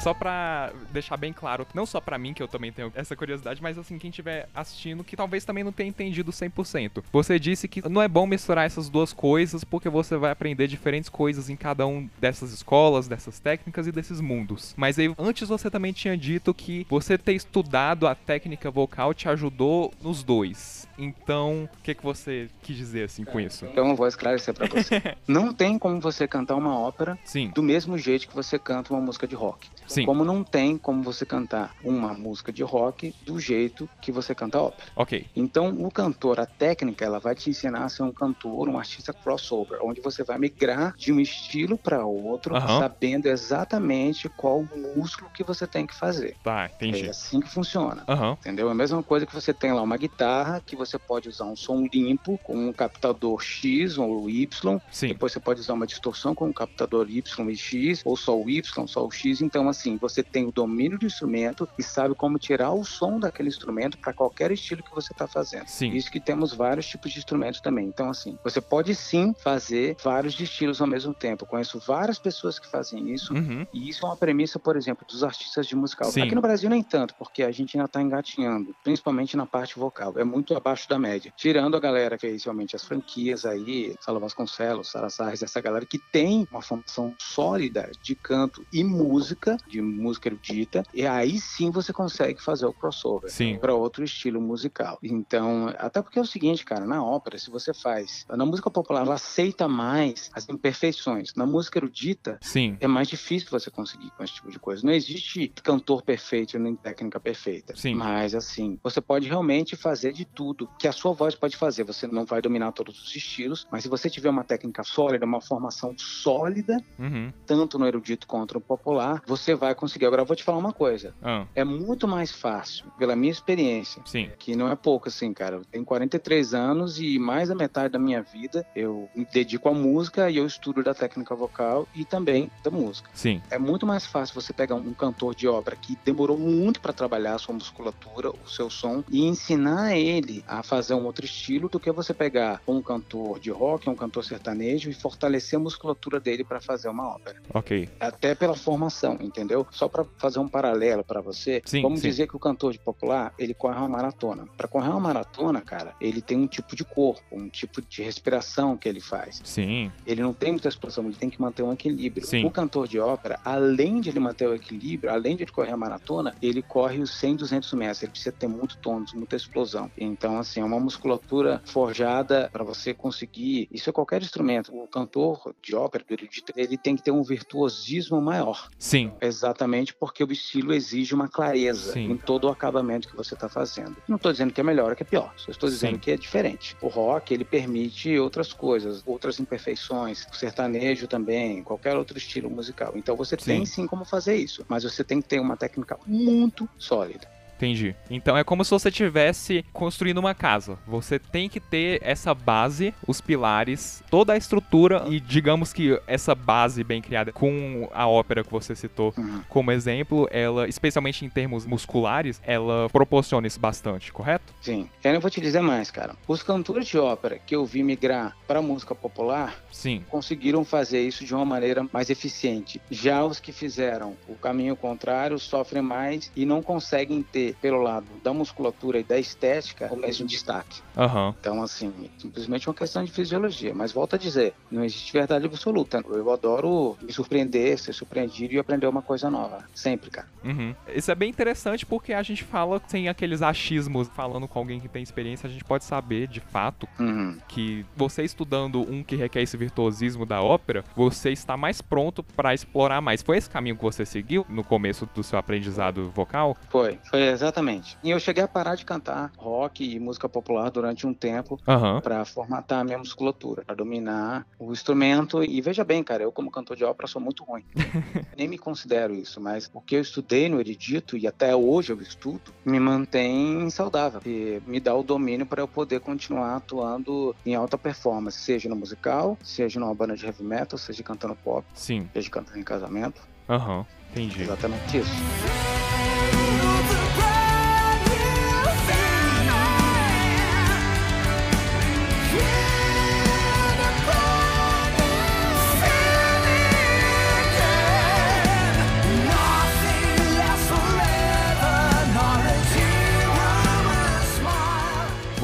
Só 0.05 0.13
pra 0.13 0.71
deixar 0.93 1.17
bem 1.17 1.33
claro, 1.33 1.65
não 1.73 1.83
só 1.83 1.99
pra 1.99 2.19
mim, 2.19 2.31
que 2.31 2.43
eu 2.43 2.47
também 2.47 2.71
tenho 2.71 2.93
essa 2.93 3.15
curiosidade, 3.15 3.59
mas 3.59 3.75
assim, 3.75 3.97
quem 3.97 4.11
estiver 4.11 4.47
assistindo, 4.53 5.03
que 5.03 5.17
talvez 5.17 5.43
também 5.43 5.63
não 5.63 5.71
tenha 5.71 5.89
entendido 5.89 6.31
100%. 6.31 7.03
Você 7.11 7.39
disse 7.39 7.67
que 7.67 7.89
não 7.89 8.03
é 8.03 8.07
bom 8.07 8.27
misturar 8.27 8.67
essas 8.67 8.87
duas 8.87 9.11
coisas, 9.11 9.63
porque 9.63 9.89
você 9.89 10.15
vai 10.15 10.29
aprender 10.29 10.67
diferentes 10.67 11.09
coisas 11.09 11.49
em 11.49 11.55
cada 11.55 11.87
um 11.87 12.07
dessas 12.19 12.53
escolas, 12.53 13.07
dessas 13.07 13.39
técnicas 13.39 13.87
e 13.87 13.91
desses 13.91 14.21
mundos. 14.21 14.75
Mas 14.77 14.99
aí, 14.99 15.11
antes 15.17 15.49
você 15.49 15.71
também 15.71 15.91
tinha 15.91 16.15
dito 16.15 16.53
que 16.53 16.85
você 16.87 17.17
ter 17.17 17.33
estudado 17.33 18.05
a 18.05 18.13
técnica 18.13 18.69
vocal 18.69 19.11
te 19.11 19.27
ajudou 19.27 19.91
nos 20.03 20.21
dois. 20.21 20.84
Então, 20.97 21.65
o 21.65 21.83
que, 21.83 21.93
que 21.93 22.03
você 22.03 22.49
quis 22.61 22.75
dizer 22.75 23.03
assim 23.03 23.23
com 23.25 23.39
isso? 23.39 23.65
Então 23.65 23.89
eu 23.89 23.95
vou 23.95 24.07
esclarecer 24.07 24.53
pra 24.53 24.67
você. 24.67 25.01
não 25.27 25.53
tem 25.53 25.77
como 25.77 25.99
você 25.99 26.27
cantar 26.27 26.55
uma 26.55 26.79
ópera 26.79 27.19
Sim, 27.23 27.51
do 27.53 27.61
mesmo 27.61 27.97
jeito 27.97 28.27
que 28.27 28.35
você 28.35 28.57
canta 28.57 28.93
uma 28.93 29.01
música 29.01 29.27
de 29.27 29.35
rock. 29.35 29.67
Sim. 29.87 30.05
Como 30.05 30.23
não 30.23 30.43
tem 30.43 30.77
como 30.77 31.03
você 31.03 31.25
cantar 31.25 31.73
uma 31.83 32.13
música 32.13 32.51
de 32.51 32.63
rock 32.63 33.13
do 33.25 33.39
jeito 33.39 33.89
que 34.01 34.11
você 34.11 34.33
canta 34.33 34.59
ópera. 34.59 34.89
Ok. 34.95 35.27
Então, 35.35 35.69
o 35.69 35.91
cantor, 35.91 36.39
a 36.39 36.45
técnica, 36.45 37.03
ela 37.03 37.19
vai 37.19 37.35
te 37.35 37.49
ensinar 37.49 37.83
a 37.83 37.89
ser 37.89 38.03
um 38.03 38.13
cantor, 38.13 38.69
um 38.69 38.77
artista 38.77 39.13
crossover, 39.13 39.79
onde 39.83 40.01
você 40.01 40.23
vai 40.23 40.37
migrar 40.37 40.93
de 40.97 41.11
um 41.11 41.19
estilo 41.19 41.77
para 41.77 42.05
outro, 42.05 42.55
Aham. 42.55 42.79
sabendo 42.79 43.27
exatamente 43.27 44.29
qual 44.29 44.65
músculo 44.95 45.29
que 45.33 45.43
você 45.43 45.67
tem 45.67 45.85
que 45.85 45.95
fazer. 45.95 46.37
Tá, 46.41 46.69
entendi. 46.73 47.05
É 47.05 47.09
assim 47.09 47.39
que 47.39 47.49
funciona. 47.49 48.03
Aham. 48.07 48.37
Entendeu? 48.39 48.69
É 48.69 48.71
a 48.71 48.75
mesma 48.75 49.03
coisa 49.03 49.25
que 49.25 49.33
você 49.33 49.53
tem 49.53 49.73
lá 49.73 49.81
uma 49.81 49.97
guitarra 49.97 50.61
que 50.65 50.75
você 50.75 50.84
pode 50.99 51.29
usar 51.29 51.45
um 51.45 51.55
som 51.55 51.87
limpo 51.91 52.39
com 52.43 52.69
um 52.69 52.73
captador 52.73 53.41
X 53.41 53.97
ou 53.97 54.29
Y. 54.29 54.79
Sim. 54.91 55.07
Depois 55.09 55.31
você 55.31 55.39
pode 55.39 55.59
usar 55.59 55.73
uma 55.73 55.87
distorção 55.87 56.35
com 56.35 56.47
um 56.47 56.53
captador 56.53 57.09
Y 57.09 57.49
e 57.49 57.55
X, 57.55 58.01
ou 58.05 58.15
só 58.15 58.37
o 58.37 58.49
Y, 58.49 58.87
só 58.87 59.05
o 59.05 59.11
X. 59.11 59.41
Então, 59.41 59.67
assim, 59.69 59.97
você 59.97 60.21
tem 60.23 60.45
o 60.45 60.51
domínio 60.51 60.97
do 60.97 61.05
instrumento 61.05 61.67
e 61.77 61.83
sabe 61.83 62.15
como 62.15 62.37
tirar 62.37 62.71
o 62.71 62.83
som 62.83 63.19
daquele 63.19 63.49
instrumento 63.49 63.97
para 63.97 64.13
qualquer 64.13 64.51
estilo 64.51 64.83
que 64.83 64.93
você 64.93 65.11
está 65.11 65.27
fazendo. 65.27 65.67
Sim. 65.67 65.91
Isso 65.91 66.11
que 66.11 66.19
temos 66.19 66.53
vários 66.53 66.85
tipos 66.87 67.11
de 67.11 67.19
instrumentos 67.19 67.61
também. 67.61 67.87
Então, 67.87 68.09
assim, 68.09 68.37
você 68.43 68.61
pode 68.61 68.93
sim 68.95 69.33
fazer 69.37 69.95
vários 70.03 70.39
estilos 70.39 70.81
ao 70.81 70.87
mesmo 70.87 71.13
tempo. 71.13 71.43
Eu 71.43 71.47
conheço 71.47 71.79
várias 71.79 72.19
pessoas 72.19 72.59
que 72.59 72.67
fazem 72.67 73.11
isso. 73.11 73.33
Uhum. 73.33 73.65
E 73.73 73.89
isso 73.89 74.05
é 74.05 74.09
uma 74.09 74.17
premissa, 74.17 74.59
por 74.59 74.75
exemplo, 74.75 75.05
dos 75.07 75.23
artistas 75.23 75.67
de 75.67 75.75
musical. 75.75 76.11
Sim. 76.11 76.21
Aqui 76.21 76.35
no 76.35 76.41
Brasil 76.41 76.69
nem 76.69 76.83
tanto, 76.83 77.15
porque 77.15 77.43
a 77.43 77.51
gente 77.51 77.77
ainda 77.77 77.85
está 77.85 78.01
engatinhando, 78.01 78.75
principalmente 78.83 79.37
na 79.37 79.45
parte 79.45 79.77
vocal. 79.77 80.13
É 80.17 80.23
muito 80.23 80.55
abaixo 80.55 80.74
da 80.87 80.99
média. 80.99 81.33
Tirando 81.35 81.77
a 81.77 81.79
galera 81.79 82.17
que 82.17 82.25
fez 82.25 82.43
realmente 82.43 82.75
as 82.75 82.83
franquias 82.83 83.45
aí, 83.45 83.95
Sala 84.01 84.19
Vasconcelos, 84.19 84.89
Sara 84.89 85.09
Sarres, 85.09 85.43
essa 85.43 85.61
galera 85.61 85.85
que 85.85 85.99
tem 86.11 86.47
uma 86.51 86.61
formação 86.61 87.15
sólida 87.19 87.91
de 88.01 88.15
canto 88.15 88.65
e 88.73 88.83
música, 88.83 89.57
de 89.67 89.81
música 89.81 90.29
erudita, 90.29 90.83
e 90.93 91.05
aí 91.05 91.39
sim 91.39 91.69
você 91.69 91.93
consegue 91.93 92.41
fazer 92.41 92.65
o 92.65 92.73
crossover 92.73 93.31
para 93.59 93.73
outro 93.73 94.03
estilo 94.03 94.41
musical. 94.41 94.97
Então, 95.03 95.73
até 95.77 96.01
porque 96.01 96.17
é 96.17 96.21
o 96.21 96.25
seguinte, 96.25 96.65
cara, 96.65 96.85
na 96.85 97.03
ópera, 97.03 97.37
se 97.37 97.49
você 97.49 97.73
faz, 97.73 98.25
na 98.29 98.45
música 98.45 98.69
popular, 98.69 99.05
ela 99.05 99.15
aceita 99.15 99.67
mais 99.67 100.29
as 100.33 100.49
imperfeições. 100.49 101.33
Na 101.35 101.45
música 101.45 101.79
erudita, 101.79 102.39
Sim. 102.41 102.77
é 102.79 102.87
mais 102.87 103.07
difícil 103.07 103.49
você 103.51 103.69
conseguir 103.69 104.11
com 104.11 104.23
esse 104.23 104.33
tipo 104.33 104.49
de 104.49 104.59
coisa. 104.59 104.85
Não 104.85 104.93
existe 104.93 105.53
cantor 105.63 106.01
perfeito 106.01 106.57
nem 106.57 106.75
técnica 106.75 107.19
perfeita. 107.19 107.75
Sim. 107.75 107.95
Mas 107.95 108.33
assim, 108.33 108.79
você 108.83 108.99
pode 108.99 109.27
realmente 109.27 109.75
fazer 109.75 110.11
de 110.11 110.25
tudo 110.25 110.64
que 110.79 110.87
a 110.87 110.91
sua 110.91 111.13
voz 111.13 111.35
pode 111.35 111.55
fazer. 111.57 111.83
Você 111.83 112.07
não 112.07 112.25
vai 112.25 112.41
dominar 112.41 112.71
todos 112.71 113.01
os 113.01 113.15
estilos, 113.15 113.67
mas 113.71 113.83
se 113.83 113.89
você 113.89 114.09
tiver 114.09 114.29
uma 114.29 114.43
técnica 114.43 114.83
sólida, 114.83 115.25
uma 115.25 115.41
formação 115.41 115.93
sólida, 115.97 116.77
Uhum. 116.97 117.31
tanto 117.45 117.77
no 117.77 117.85
erudito 117.87 118.25
quanto 118.27 118.55
no 118.55 118.61
popular, 118.61 119.21
você 119.27 119.53
vai 119.55 119.75
conseguir. 119.75 120.05
Agora 120.05 120.21
eu 120.21 120.25
vou 120.25 120.35
te 120.35 120.43
falar 120.43 120.57
uma 120.57 120.73
coisa. 120.73 121.13
Ah, 121.21 121.45
É 121.55 121.63
muito 121.63 122.07
mais 122.07 122.31
fácil, 122.31 122.85
pela 122.97 123.15
minha 123.15 123.31
experiência, 123.31 124.01
sim. 124.05 124.29
que 124.39 124.55
não 124.55 124.69
é 124.69 124.75
pouco 124.75 125.07
assim, 125.09 125.33
cara. 125.33 125.57
Eu 125.57 125.65
tenho 125.65 125.85
43 125.85 126.53
anos 126.53 126.99
e 126.99 127.17
mais 127.19 127.49
da 127.49 127.55
metade 127.55 127.91
da 127.93 127.99
minha 127.99 128.21
vida 128.21 128.65
eu 128.75 129.09
me 129.15 129.25
dedico 129.25 129.69
à 129.69 129.73
música 129.73 130.29
e 130.29 130.37
eu 130.37 130.45
estudo 130.45 130.83
da 130.83 130.93
técnica 130.93 131.35
vocal 131.35 131.87
e 131.93 132.03
também 132.05 132.49
da 132.63 132.71
música. 132.71 133.09
Sim. 133.13 133.41
É 133.49 133.57
muito 133.59 133.85
mais 133.85 134.05
fácil 134.05 134.33
você 134.39 134.53
pegar 134.53 134.75
um 134.75 134.93
cantor 134.93 135.35
de 135.35 135.47
ópera 135.47 135.75
que 135.75 135.97
demorou 136.05 136.37
muito 136.37 136.79
para 136.81 136.93
trabalhar 136.93 137.35
a 137.35 137.39
sua 137.39 137.53
musculatura, 137.53 138.29
o 138.31 138.47
seu 138.49 138.69
som 138.69 139.03
e 139.09 139.25
ensinar 139.25 139.95
ele 139.97 140.43
a 140.47 140.54
fazer 140.63 140.93
um 140.93 141.05
outro 141.05 141.25
estilo 141.25 141.69
do 141.69 141.79
que 141.79 141.91
você 141.91 142.13
pegar 142.13 142.61
um 142.67 142.81
cantor 142.81 143.39
de 143.39 143.51
rock, 143.51 143.89
um 143.89 143.95
cantor 143.95 144.23
sertanejo 144.23 144.89
e 144.89 144.93
fortalecer 144.93 145.57
a 145.57 145.61
musculatura 145.61 146.19
dele 146.19 146.43
para 146.43 146.59
fazer 146.59 146.89
uma 146.89 147.07
ópera. 147.15 147.41
Ok. 147.53 147.89
Até 147.99 148.35
pela 148.35 148.55
formação, 148.55 149.17
entendeu? 149.21 149.65
Só 149.71 149.87
para 149.87 150.05
fazer 150.17 150.39
um 150.39 150.47
paralelo 150.47 151.03
para 151.03 151.21
você, 151.21 151.61
Sim, 151.65 151.81
vamos 151.81 152.01
sim. 152.01 152.09
dizer 152.09 152.27
que 152.27 152.35
o 152.35 152.39
cantor 152.39 152.73
de 152.73 152.79
popular, 152.79 153.33
ele 153.37 153.53
corre 153.53 153.77
uma 153.77 153.89
maratona. 153.89 154.47
Para 154.57 154.67
correr 154.67 154.89
uma 154.89 154.99
maratona, 154.99 155.61
cara, 155.61 155.95
ele 155.99 156.21
tem 156.21 156.37
um 156.37 156.47
tipo 156.47 156.75
de 156.75 156.83
corpo, 156.83 157.23
um 157.31 157.49
tipo 157.49 157.81
de 157.81 158.03
respiração 158.03 158.77
que 158.77 158.87
ele 158.87 158.99
faz. 158.99 159.41
Sim. 159.43 159.91
Ele 160.05 160.21
não 160.21 160.33
tem 160.33 160.51
muita 160.51 160.67
explosão, 160.67 161.05
ele 161.05 161.15
tem 161.15 161.29
que 161.29 161.41
manter 161.41 161.63
um 161.63 161.73
equilíbrio. 161.73 162.25
Sim. 162.25 162.45
O 162.45 162.51
cantor 162.51 162.87
de 162.87 162.99
ópera, 162.99 163.39
além 163.43 163.99
de 164.01 164.09
ele 164.09 164.19
manter 164.19 164.47
o 164.47 164.55
equilíbrio, 164.55 165.11
além 165.11 165.35
de 165.35 165.43
ele 165.43 165.51
correr 165.51 165.71
a 165.71 165.77
maratona, 165.77 166.35
ele 166.41 166.61
corre 166.61 166.99
os 166.99 167.11
100, 167.19 167.37
200 167.37 167.73
metros. 167.73 168.03
Ele 168.03 168.11
precisa 168.11 168.31
ter 168.31 168.47
muito 168.47 168.77
tônus, 168.77 169.13
muita 169.13 169.35
explosão. 169.35 169.89
Então, 169.97 170.37
assim, 170.45 170.61
é 170.61 170.63
uma 170.63 170.79
musculatura 170.79 171.61
forjada 171.65 172.49
para 172.51 172.63
você 172.63 172.93
conseguir. 172.93 173.67
Isso 173.71 173.89
é 173.89 173.93
qualquer 173.93 174.21
instrumento. 174.21 174.75
O 174.75 174.87
cantor 174.87 175.53
de 175.61 175.75
ópera, 175.75 176.03
do 176.07 176.13
erudito, 176.13 176.53
ele 176.55 176.77
tem 176.77 176.95
que 176.95 177.03
ter 177.03 177.11
um 177.11 177.23
virtuosismo 177.23 178.21
maior. 178.21 178.69
Sim. 178.77 179.11
Exatamente 179.19 179.93
porque 179.93 180.23
o 180.23 180.31
estilo 180.31 180.73
exige 180.73 181.13
uma 181.13 181.27
clareza 181.27 181.93
Sim. 181.93 182.11
em 182.11 182.17
todo 182.17 182.45
o 182.45 182.49
acabamento 182.49 183.07
que 183.07 183.15
você 183.15 183.33
está 183.33 183.49
fazendo. 183.49 183.95
Não 184.07 184.17
estou 184.17 184.31
dizendo 184.31 184.53
que 184.53 184.61
é 184.61 184.63
melhor 184.63 184.89
ou 184.91 184.95
que 184.95 185.03
é 185.03 185.05
pior, 185.05 185.33
só 185.37 185.51
estou 185.51 185.69
dizendo 185.69 185.95
Sim. 185.95 185.99
que 185.99 186.11
é 186.11 186.17
diferente. 186.17 186.75
O 186.81 186.87
rock, 186.87 187.33
ele 187.33 187.43
permite 187.43 188.17
outras 188.17 188.53
coisas, 188.53 189.03
outras 189.05 189.39
imperfeições, 189.39 190.25
o 190.31 190.35
sertanejo 190.35 191.07
também, 191.07 191.63
qualquer 191.63 191.95
outro 191.95 192.17
estilo 192.17 192.49
musical. 192.49 192.93
Então 192.95 193.15
você 193.15 193.35
Sim. 193.37 193.45
tem 193.45 193.65
sim 193.65 193.87
como 193.87 194.05
fazer 194.05 194.35
isso, 194.35 194.65
mas 194.67 194.83
você 194.83 195.03
tem 195.03 195.21
que 195.21 195.27
ter 195.27 195.39
uma 195.39 195.57
técnica 195.57 195.97
muito 196.05 196.67
sólida. 196.77 197.34
Entendi. 197.55 197.95
Então 198.09 198.37
é 198.37 198.43
como 198.43 198.63
se 198.65 198.71
você 198.71 198.89
estivesse 198.89 199.63
construindo 199.71 200.17
uma 200.17 200.33
casa. 200.33 200.77
Você 200.85 201.17
tem 201.17 201.47
que 201.47 201.59
ter 201.59 201.99
essa 202.03 202.33
base, 202.33 202.93
os 203.07 203.21
pilares, 203.21 204.03
toda 204.09 204.33
a 204.33 204.37
estrutura 204.37 205.05
e 205.07 205.19
digamos 205.19 205.71
que 205.71 205.99
essa 206.05 206.35
base 206.35 206.83
bem 206.83 207.01
criada 207.01 207.31
com 207.31 207.89
a 207.93 208.07
ópera 208.07 208.43
que 208.43 208.51
você 208.51 208.75
citou 208.75 209.13
Uhum. 209.17 209.41
como 209.47 209.71
exemplo, 209.71 210.27
ela, 210.31 210.67
especialmente 210.67 211.23
em 211.25 211.29
termos 211.29 211.65
musculares, 211.65 212.41
ela 212.45 212.89
proporciona 212.89 213.45
isso 213.47 213.59
bastante, 213.59 214.11
correto? 214.11 214.53
Sim. 214.61 214.89
Eu 215.03 215.13
não 215.13 215.19
vou 215.21 215.29
te 215.29 215.39
dizer 215.39 215.61
mais, 215.61 215.89
cara. 215.91 216.15
Os 216.27 216.41
cantores 216.43 216.87
de 216.87 216.97
ópera 216.97 217.39
que 217.39 217.55
eu 217.55 217.65
vi 217.65 217.83
migrar 217.83 218.35
para 218.47 218.61
música 218.61 218.93
popular 218.95 219.63
Sim. 219.71 220.03
conseguiram 220.09 220.65
fazer 220.65 221.01
isso 221.01 221.23
de 221.23 221.33
uma 221.33 221.45
maneira 221.45 221.85
mais 221.93 222.09
eficiente. 222.09 222.81
Já 222.89 223.23
os 223.23 223.39
que 223.39 223.51
fizeram 223.51 224.15
o 224.27 224.35
caminho 224.35 224.75
contrário 224.75 225.37
sofrem 225.39 225.81
mais 225.83 226.31
e 226.35 226.45
não 226.45 226.61
conseguem 226.61 227.21
ter, 227.23 227.44
pelo 227.53 227.81
lado 227.81 228.05
da 228.23 228.33
musculatura 228.33 228.99
e 228.99 229.03
da 229.03 229.17
estética, 229.19 229.91
o 229.91 229.95
mesmo 229.95 230.25
destaque. 230.27 230.81
Aham. 230.97 231.33
Então, 231.39 231.61
assim, 231.61 232.09
simplesmente 232.17 232.67
uma 232.67 232.73
questão 232.75 233.03
de 233.03 233.11
fisiologia. 233.11 233.73
Mas 233.73 233.91
volto 233.91 234.15
a 234.15 234.19
dizer, 234.19 234.53
não 234.71 234.83
existe 234.83 235.11
verdade 235.13 235.45
absoluta. 235.45 236.01
Eu 236.07 236.31
adoro 236.31 236.97
me 237.01 237.11
surpreender, 237.11 237.77
ser 237.79 237.93
surpreendido 237.93 238.53
e 238.53 238.59
aprender 238.59 238.87
uma 238.87 239.01
coisa 239.01 239.29
nova. 239.29 239.63
Sempre, 239.73 240.09
cara. 240.09 240.27
Uhum. 240.43 240.75
Isso 240.93 241.11
é 241.11 241.15
bem 241.15 241.29
interessante 241.29 241.85
porque 241.85 242.13
a 242.13 242.23
gente 242.23 242.43
fala 242.43 242.81
sem 242.87 243.07
aqueles 243.09 243.41
achismos. 243.41 244.07
Falando 244.15 244.47
com 244.47 244.59
alguém 244.59 244.79
que 244.79 244.87
tem 244.87 245.03
experiência, 245.03 245.47
a 245.47 245.49
gente 245.51 245.63
pode 245.63 245.83
saber 245.83 246.27
de 246.27 246.39
fato 246.39 246.87
Uhum. 246.99 247.37
que 247.47 247.85
você 247.95 248.23
estudando 248.23 248.81
um 248.81 249.03
que 249.03 249.15
requer 249.15 249.41
esse 249.41 249.57
virtuosismo 249.57 250.25
da 250.25 250.41
ópera, 250.41 250.83
você 250.95 251.31
está 251.31 251.57
mais 251.57 251.81
pronto 251.81 252.23
para 252.23 252.53
explorar 252.53 253.01
mais. 253.01 253.21
Foi 253.21 253.37
esse 253.37 253.49
caminho 253.49 253.75
que 253.75 253.81
você 253.83 254.05
seguiu 254.05 254.45
no 254.49 254.63
começo 254.63 255.07
do 255.13 255.23
seu 255.23 255.37
aprendizado 255.37 256.09
vocal? 256.11 256.55
Foi, 256.69 256.99
foi 257.09 257.21
exatamente. 257.35 257.97
E 258.03 258.09
eu 258.09 258.19
cheguei 258.19 258.43
a 258.43 258.47
parar 258.47 258.75
de 258.75 258.85
cantar 258.85 259.31
rock 259.37 259.83
e 259.83 259.99
música 259.99 260.27
popular 260.27 260.69
durante 260.69 261.05
um 261.05 261.13
tempo 261.13 261.59
Aham. 261.67 262.01
para 262.01 262.25
formatar 262.25 262.79
a 262.79 262.83
minha 262.83 262.97
musculatura, 262.97 263.63
para 263.65 263.75
dominar 263.75 264.45
o 264.59 264.71
instrumento. 264.71 265.43
E 265.43 265.61
veja 265.61 265.83
bem, 265.83 266.03
cara, 266.03 266.23
eu 266.23 266.31
como 266.31 266.51
cantor 266.51 266.75
de 266.75 266.83
ópera 266.83 267.07
sou 267.07 267.21
muito 267.21 267.43
ruim. 267.43 267.63
Nem 268.37 268.47
me 268.47 268.57
considero 268.57 269.13
isso, 269.13 269.39
mas 269.39 269.69
o 269.73 269.81
que 269.81 269.95
eu 269.95 270.01
estudei 270.01 270.49
no 270.49 270.59
erudito 270.59 271.17
e 271.17 271.27
até 271.27 271.55
hoje 271.55 271.91
eu 271.91 272.01
estudo 272.01 272.53
me 272.65 272.79
mantém 272.79 273.69
saudável 273.69 274.21
e 274.25 274.61
me 274.65 274.79
dá 274.79 274.95
o 274.95 275.03
domínio 275.03 275.45
para 275.45 275.61
eu 275.61 275.67
poder 275.67 275.99
continuar 275.99 276.55
atuando 276.57 277.35
em 277.45 277.55
alta 277.55 277.77
performance, 277.77 278.39
seja 278.39 278.67
no 278.69 278.75
musical, 278.75 279.37
seja 279.43 279.79
numa 279.79 279.93
banda 279.93 280.15
de 280.15 280.25
heavy 280.25 280.43
metal, 280.43 280.77
seja 280.77 281.03
cantando 281.03 281.35
pop, 281.35 281.65
Sim. 281.73 282.09
seja 282.13 282.29
cantando 282.29 282.59
em 282.59 282.63
casamento. 282.63 283.21
Aham. 283.49 283.85
Entendi. 284.11 284.43
Exatamente 284.43 284.97
isso. 284.97 285.74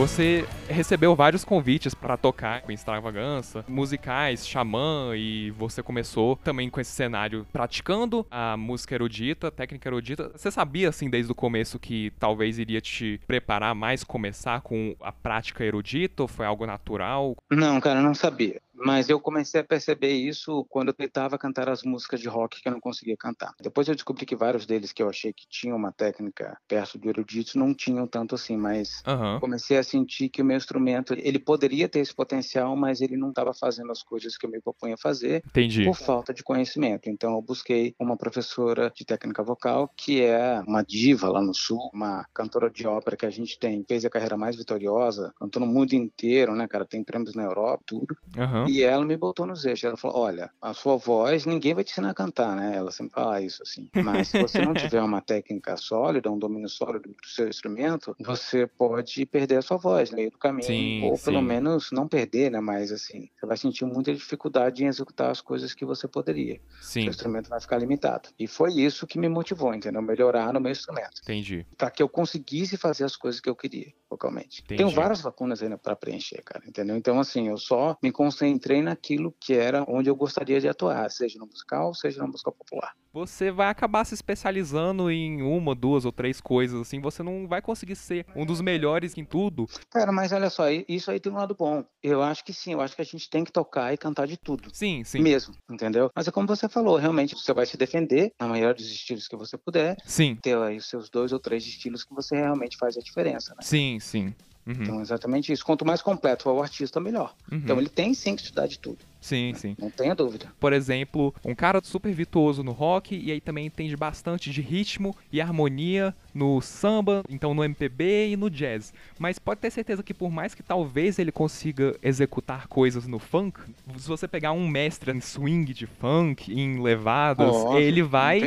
Você 0.02 0.48
recebeu 0.68 1.16
vários 1.16 1.46
convites 1.46 1.94
para 1.94 2.18
tocar 2.18 2.64
com 2.64 2.72
extravagança, 2.72 3.64
musicais, 3.68 4.48
xamã, 4.48 5.12
e 5.16 5.52
você 5.52 5.84
começou 5.84 6.38
também 6.38 6.72
com 6.72 6.82
esse 6.82 6.90
cenário 6.90 7.46
praticando 7.54 8.26
a 8.32 8.58
música 8.58 8.96
erudita, 8.96 9.52
técnica 9.52 9.88
erudita. 9.88 10.32
Você 10.36 10.50
sabia, 10.50 10.90
assim, 10.90 11.08
desde 11.08 11.32
o 11.32 11.36
começo 11.36 11.78
que 11.78 12.12
talvez 12.20 12.58
iria 12.58 12.82
te 12.82 13.22
preparar 13.28 13.76
mais, 13.76 14.04
começar 14.04 14.62
com 14.62 14.96
a 15.02 15.12
prática 15.12 15.64
erudita, 15.64 16.24
ou 16.24 16.28
foi 16.28 16.48
algo 16.48 16.66
natural? 16.66 17.36
Não, 17.52 17.80
cara, 17.80 18.02
não 18.02 18.16
sabia. 18.16 18.60
Mas 18.84 19.10
eu 19.10 19.20
comecei 19.20 19.62
a 19.62 19.64
perceber 19.64 20.12
isso 20.14 20.66
quando 20.70 20.90
eu 20.90 20.94
tentava 20.94 21.38
cantar 21.38 21.70
as 21.70 21.84
músicas 21.84 22.20
de 22.20 22.28
rock 22.28 22.62
que 22.62 22.68
eu 22.68 22.74
não 22.74 22.80
conseguia 22.80 23.16
cantar. 23.18 23.54
Depois 23.62 23.88
eu 23.88 23.96
descobri 23.96 24.26
que 24.26 24.36
vários 24.36 24.66
deles 24.66 24.92
que 24.92 25.02
eu 25.02 25.10
achei 25.10 25.34
que 25.34 25.46
tinham 25.50 25.78
uma 25.78 25.92
técnica 25.92 26.58
perto 26.68 26.98
do 26.98 27.10
erudito 27.10 27.58
não 27.58 27.74
tinham 27.74 28.08
tanto 28.08 28.36
assim, 28.36 28.58
mas 28.58 29.02
Aham. 29.06 29.40
comecei 29.40 29.78
a 29.78 29.84
sentir 29.84 30.30
que 30.30 30.42
o 30.42 30.46
meu 30.46 30.58
instrumento, 30.58 31.14
ele 31.14 31.40
poderia 31.40 31.88
ter 31.88 32.00
esse 32.00 32.14
potencial, 32.14 32.76
mas 32.76 33.02
ele 33.02 33.18
não 33.18 33.30
estava 33.30 33.54
fazendo 33.54 33.92
as 33.92 34.02
coisas 34.04 34.38
que 34.38 34.46
eu 34.46 34.50
me 34.50 34.62
propunha 34.62 34.96
fazer 34.98 35.44
Entendi. 35.48 35.86
por 35.86 35.96
falta 35.96 36.34
de 36.34 36.44
conhecimento. 36.44 37.10
Então 37.10 37.34
eu 37.36 37.42
busquei 37.42 37.94
uma 38.00 38.18
professora 38.18 38.92
de 38.96 39.06
técnica 39.06 39.44
vocal 39.44 39.90
que 39.98 40.22
é 40.22 40.62
uma 40.68 40.84
diva 40.84 41.30
lá 41.30 41.42
no 41.42 41.54
sul, 41.54 41.90
uma 41.94 42.26
cantora 42.34 42.70
de 42.70 42.88
ópera 42.88 43.18
que 43.18 43.26
a 43.26 43.30
gente 43.30 43.58
tem, 43.60 43.84
fez 43.88 44.06
a 44.06 44.10
carreira 44.10 44.38
mais 44.38 44.56
vitoriosa, 44.56 45.32
cantou 45.38 45.60
no 45.60 45.68
mundo 45.68 45.94
inteiro, 45.94 46.56
né, 46.56 46.68
cara, 46.68 46.86
tem 46.86 47.04
prêmios 47.04 47.36
na 47.36 47.44
Europa, 47.44 47.84
tudo. 47.86 48.16
Aham. 48.38 48.66
E 48.72 48.84
ela 48.84 49.04
me 49.04 49.18
botou 49.18 49.46
nos 49.46 49.66
eixos. 49.66 49.84
Ela 49.84 49.98
falou: 49.98 50.18
Olha, 50.18 50.50
a 50.62 50.74
sua 50.74 50.96
voz, 50.96 51.46
ninguém 51.46 51.74
vai 51.74 51.84
te 51.84 51.92
ensinar 51.92 52.12
a 52.12 52.14
cantar, 52.14 52.56
né? 52.56 52.74
Ela 52.74 52.90
sempre 52.90 53.14
fala 53.14 53.42
isso 53.42 53.62
assim. 53.62 53.90
Mas 54.04 54.30
se 54.30 54.42
você 54.42 54.64
não 54.64 54.74
tiver 54.74 55.02
uma 55.02 55.20
técnica 55.20 55.76
sólida, 55.76 56.32
um 56.32 56.40
domínio 56.40 56.70
sólido 56.70 57.10
do 57.10 57.28
seu 57.28 57.50
instrumento, 57.50 58.16
você 58.20 58.66
pode 58.66 59.26
perder 59.26 59.58
a 59.58 59.62
sua 59.62 59.76
voz 59.76 60.10
no 60.10 60.16
meio 60.16 60.32
do 60.32 60.38
caminho. 60.38 60.64
Sim, 60.64 61.04
ou 61.04 61.18
pelo 61.18 61.40
sim. 61.40 61.46
menos 61.46 61.90
não 61.92 62.08
perder, 62.08 62.50
né? 62.50 62.62
Mas 62.62 62.94
assim, 62.94 63.30
você 63.38 63.46
vai 63.46 63.58
sentir 63.58 63.84
muita 63.84 64.14
dificuldade 64.14 64.86
em 64.86 64.88
executar 64.88 65.30
as 65.30 65.42
coisas 65.42 65.74
que 65.74 65.84
você 65.84 66.08
poderia. 66.08 66.62
Sim, 66.80 67.02
Seu 67.02 67.10
instrumento 67.10 67.50
vai 67.50 67.60
ficar 67.60 67.78
limitado. 67.78 68.30
E 68.40 68.48
foi 68.48 68.72
isso 68.74 69.06
que 69.06 69.20
me 69.20 69.28
motivou, 69.28 69.74
entendeu? 69.74 70.02
Melhorar 70.02 70.54
no 70.54 70.62
meu 70.62 70.72
instrumento. 70.72 71.22
entendi. 71.22 71.66
Para 71.78 71.92
que 71.92 72.02
eu 72.02 72.08
conseguisse 72.08 72.78
fazer 72.78 73.04
as 73.04 73.18
coisas 73.18 73.42
que 73.42 73.50
eu 73.50 73.56
queria, 73.56 73.92
vocalmente. 74.10 74.62
Entendi. 74.62 74.78
Tenho 74.78 74.90
várias 74.90 75.24
lacunas 75.24 75.62
ainda 75.62 75.78
para 75.78 75.96
preencher, 75.96 76.42
cara, 76.44 76.64
entendeu? 76.66 76.96
Então, 76.96 77.20
assim, 77.20 77.50
eu 77.50 77.58
só 77.58 77.98
me 78.02 78.12
concentrei 78.12 78.61
naquilo 78.84 79.34
que 79.40 79.54
era 79.54 79.84
onde 79.88 80.10
eu 80.10 80.16
gostaria 80.16 80.60
de 80.60 80.68
atuar, 80.68 81.10
seja 81.10 81.40
no 81.40 81.46
musical, 81.46 81.94
seja 81.94 82.20
na 82.20 82.28
música 82.28 82.52
popular. 82.52 82.94
Você 83.14 83.52
vai 83.52 83.68
acabar 83.68 84.06
se 84.06 84.14
especializando 84.14 85.12
em 85.12 85.42
uma, 85.42 85.76
duas 85.76 86.06
ou 86.06 86.14
três 86.14 86.40
coisas, 86.40 86.80
assim, 86.80 87.02
você 87.02 87.22
não 87.22 87.46
vai 87.46 87.62
conseguir 87.62 87.96
ser 87.96 88.26
um 88.34 88.46
dos 88.46 88.62
melhores 88.62 89.18
em 89.18 89.26
tudo. 89.26 89.68
Cara, 89.90 90.12
mas 90.14 90.32
olha 90.32 90.50
só, 90.50 90.70
isso 90.70 91.12
aí 91.12 91.20
tem 91.20 91.32
um 91.32 91.36
lado 91.36 91.54
bom. 91.54 91.84
Eu 92.02 92.22
acho 92.22 92.44
que 92.46 92.54
sim, 92.54 92.72
eu 92.72 92.80
acho 92.80 92.96
que 92.96 93.02
a 93.02 93.06
gente 93.06 93.30
tem 93.30 93.44
que 93.44 93.52
tocar 93.52 93.94
e 93.94 93.98
cantar 93.98 94.28
de 94.28 94.38
tudo. 94.38 94.70
Sim, 94.72 95.04
sim. 95.04 95.20
Mesmo, 95.20 95.54
entendeu? 95.70 96.10
Mas 96.16 96.28
é 96.28 96.32
como 96.32 96.48
você 96.48 96.70
falou, 96.70 96.96
realmente 96.96 97.36
você 97.36 97.54
vai 97.54 97.66
se 97.66 97.76
defender 97.76 98.32
na 98.40 98.48
maioria 98.48 98.74
dos 98.74 98.90
estilos 98.90 99.28
que 99.28 99.36
você 99.36 99.58
puder, 99.58 99.98
Sim, 100.06 100.38
ter 100.42 100.58
aí 100.58 100.78
os 100.78 100.86
seus 100.86 101.10
dois 101.10 101.34
ou 101.34 101.40
três 101.40 101.66
estilos 101.66 102.06
que 102.06 102.14
você 102.14 102.38
realmente 102.38 102.78
faz 102.78 102.96
a 102.98 103.02
diferença, 103.02 103.54
né? 103.56 103.62
sim, 103.62 104.00
sim. 104.00 104.34
Uhum, 104.66 104.74
Então, 104.80 105.02
exatamente 105.02 105.52
isso. 105.52 105.66
Quanto 105.66 105.86
mais 105.86 106.02
completo 106.02 106.44
for 106.44 106.54
o 106.54 106.62
artista, 106.62 107.00
melhor. 107.00 107.34
uhum. 107.52 107.58
Então, 107.60 107.80
ele 107.80 107.90
tem 107.90 108.14
sim 108.14 108.36
que 108.36 108.42
estudar 108.44 108.68
de 108.68 108.80
tudo, 108.80 109.04
Sim, 109.22 109.54
sim. 109.54 109.76
não 109.78 109.92
tenha 109.92 110.16
dúvida. 110.16 110.48
Por 110.60 110.74
exemplo, 110.74 111.34
um 111.46 111.54
cara 111.54 111.80
super 111.84 112.12
virtuoso 112.12 112.64
no 112.64 112.72
rock 112.72 113.16
e 113.16 113.32
aí 113.32 113.40
também 113.40 113.68
entende 113.68 113.96
bastante 113.96 114.50
de 114.50 114.62
ritmo 114.62 115.16
e 115.32 115.40
harmonia 115.40 116.14
no 116.34 116.60
samba, 116.60 117.22
então 117.30 117.54
no 117.54 117.64
MPB 117.64 118.30
e 118.30 118.36
no 118.36 118.50
jazz. 118.50 118.92
Mas 119.20 119.38
pode 119.38 119.60
ter 119.60 119.70
certeza 119.70 120.02
que 120.02 120.14
por 120.14 120.32
mais 120.32 120.56
que 120.56 120.64
talvez 120.64 121.20
ele 121.20 121.32
consiga 121.32 121.96
executar 122.02 122.68
coisas 122.68 123.06
no 123.06 123.20
funk, 123.20 123.60
se 123.98 124.08
você 124.08 124.28
pegar 124.28 124.54
um 124.54 124.68
mestre 124.68 125.12
em 125.12 125.22
swing 125.22 125.72
de 125.72 125.86
funk, 125.86 126.52
em 126.52 126.82
levadas, 126.82 127.56
Óbvio, 127.56 127.80
ele 127.80 128.02
vai 128.02 128.42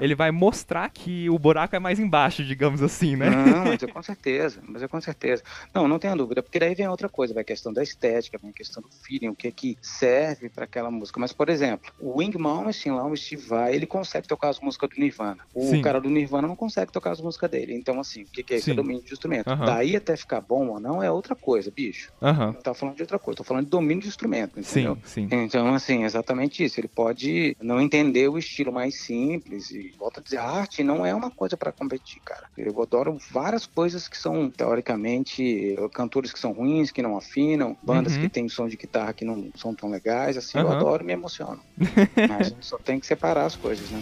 ele 0.00 0.14
vai 0.14 0.30
mostrar 0.30 0.90
que 0.90 1.30
o 1.30 1.38
buraco 1.38 1.74
é 1.74 1.78
mais 1.78 1.98
embaixo, 1.98 2.44
digamos 2.44 2.82
assim, 2.82 3.16
né? 3.16 3.30
Não, 3.30 3.64
mas 3.64 3.82
é 3.82 3.86
com 3.88 4.02
certeza, 4.02 4.60
mas 4.68 4.82
é 4.82 4.88
com 4.88 5.00
certeza. 5.00 5.42
Não, 5.72 5.88
não 5.88 5.98
tenha 5.98 6.14
dúvida, 6.14 6.42
porque 6.42 6.58
daí 6.58 6.74
vem 6.74 6.86
outra 6.86 7.08
coisa, 7.08 7.32
vai 7.32 7.40
a 7.40 7.44
questão 7.44 7.72
da 7.72 7.82
estética, 7.82 8.36
vem 8.36 8.50
a 8.50 8.54
questão 8.54 8.82
do 8.82 8.90
feeling, 8.90 9.28
o 9.28 9.34
que 9.34 9.50
que 9.50 9.78
serve 9.80 10.17
para 10.54 10.64
aquela 10.64 10.90
música. 10.90 11.18
Mas, 11.20 11.32
por 11.32 11.48
exemplo, 11.48 11.92
o 12.00 12.18
Wing 12.18 12.36
Malmsteen 12.38 12.94
lá, 12.94 13.06
o 13.06 13.16
Steve 13.16 13.42
Vai, 13.46 13.74
ele 13.74 13.86
consegue 13.86 14.26
tocar 14.26 14.48
as 14.48 14.60
músicas 14.60 14.90
do 14.90 15.00
Nirvana. 15.00 15.38
O 15.54 15.62
Sim. 15.62 15.82
cara 15.82 16.00
do 16.00 16.08
Nirvana 16.08 16.48
não 16.48 16.56
consegue 16.56 16.92
tocar 16.92 17.12
as 17.12 17.20
músicas 17.20 17.50
dele. 17.50 17.74
Então, 17.74 17.98
assim, 18.00 18.22
o 18.22 18.26
que 18.26 18.42
que 18.42 18.54
é 18.54 18.56
isso? 18.58 18.70
É 18.70 18.74
domínio 18.74 19.02
de 19.02 19.12
instrumento. 19.12 19.46
Daí 19.56 19.96
até 19.96 20.16
ficar 20.16 20.40
bom 20.40 20.68
ou 20.68 20.80
não 20.80 21.02
é 21.02 21.10
outra 21.10 21.34
coisa, 21.34 21.70
bicho. 21.70 22.12
Não 22.20 22.52
tá 22.54 22.74
falando 22.74 22.96
de 22.96 23.02
outra 23.02 23.18
coisa, 23.18 23.38
tô 23.38 23.44
falando 23.44 23.64
de 23.64 23.70
domínio 23.70 24.02
de 24.02 24.08
instrumento, 24.08 24.58
entendeu? 24.60 24.96
Sim, 25.04 25.28
sim. 25.28 25.36
Então, 25.44 25.74
assim, 25.74 26.04
exatamente 26.04 26.64
isso. 26.64 26.78
Ele 26.80 26.88
pode 26.88 27.56
não 27.60 27.80
entender 27.80 28.28
o 28.28 28.38
estilo 28.38 28.72
mais 28.72 28.94
simples 29.00 29.70
e 29.70 29.92
volta 29.98 30.20
a 30.20 30.22
dizer, 30.22 30.38
arte 30.38 30.82
não 30.82 31.04
é 31.04 31.14
uma 31.14 31.30
coisa 31.30 31.56
para 31.56 31.72
competir, 31.72 32.20
cara. 32.24 32.48
Eu 32.56 32.80
adoro 32.82 33.18
várias 33.30 33.66
coisas 33.66 34.08
que 34.08 34.16
são, 34.16 34.50
teoricamente, 34.50 35.76
cantores 35.92 36.32
que 36.32 36.38
são 36.38 36.52
ruins, 36.52 36.90
que 36.90 37.02
não 37.02 37.16
afinam, 37.16 37.76
bandas 37.82 38.14
Uhum. 38.16 38.22
que 38.22 38.28
têm 38.28 38.48
som 38.48 38.66
de 38.68 38.76
guitarra 38.76 39.12
que 39.12 39.24
não 39.24 39.50
são 39.54 39.74
tão 39.74 39.90
legais, 39.90 40.07
assim, 40.10 40.58
eu 40.58 40.68
Aham. 40.68 40.76
adoro 40.76 41.02
e 41.02 41.06
me 41.06 41.12
emociono. 41.12 41.60
Mas 42.28 42.46
a 42.46 42.50
gente 42.50 42.66
só 42.66 42.78
tem 42.78 42.98
que 42.98 43.06
separar 43.06 43.46
as 43.46 43.56
coisas, 43.56 43.88
né? 43.90 44.00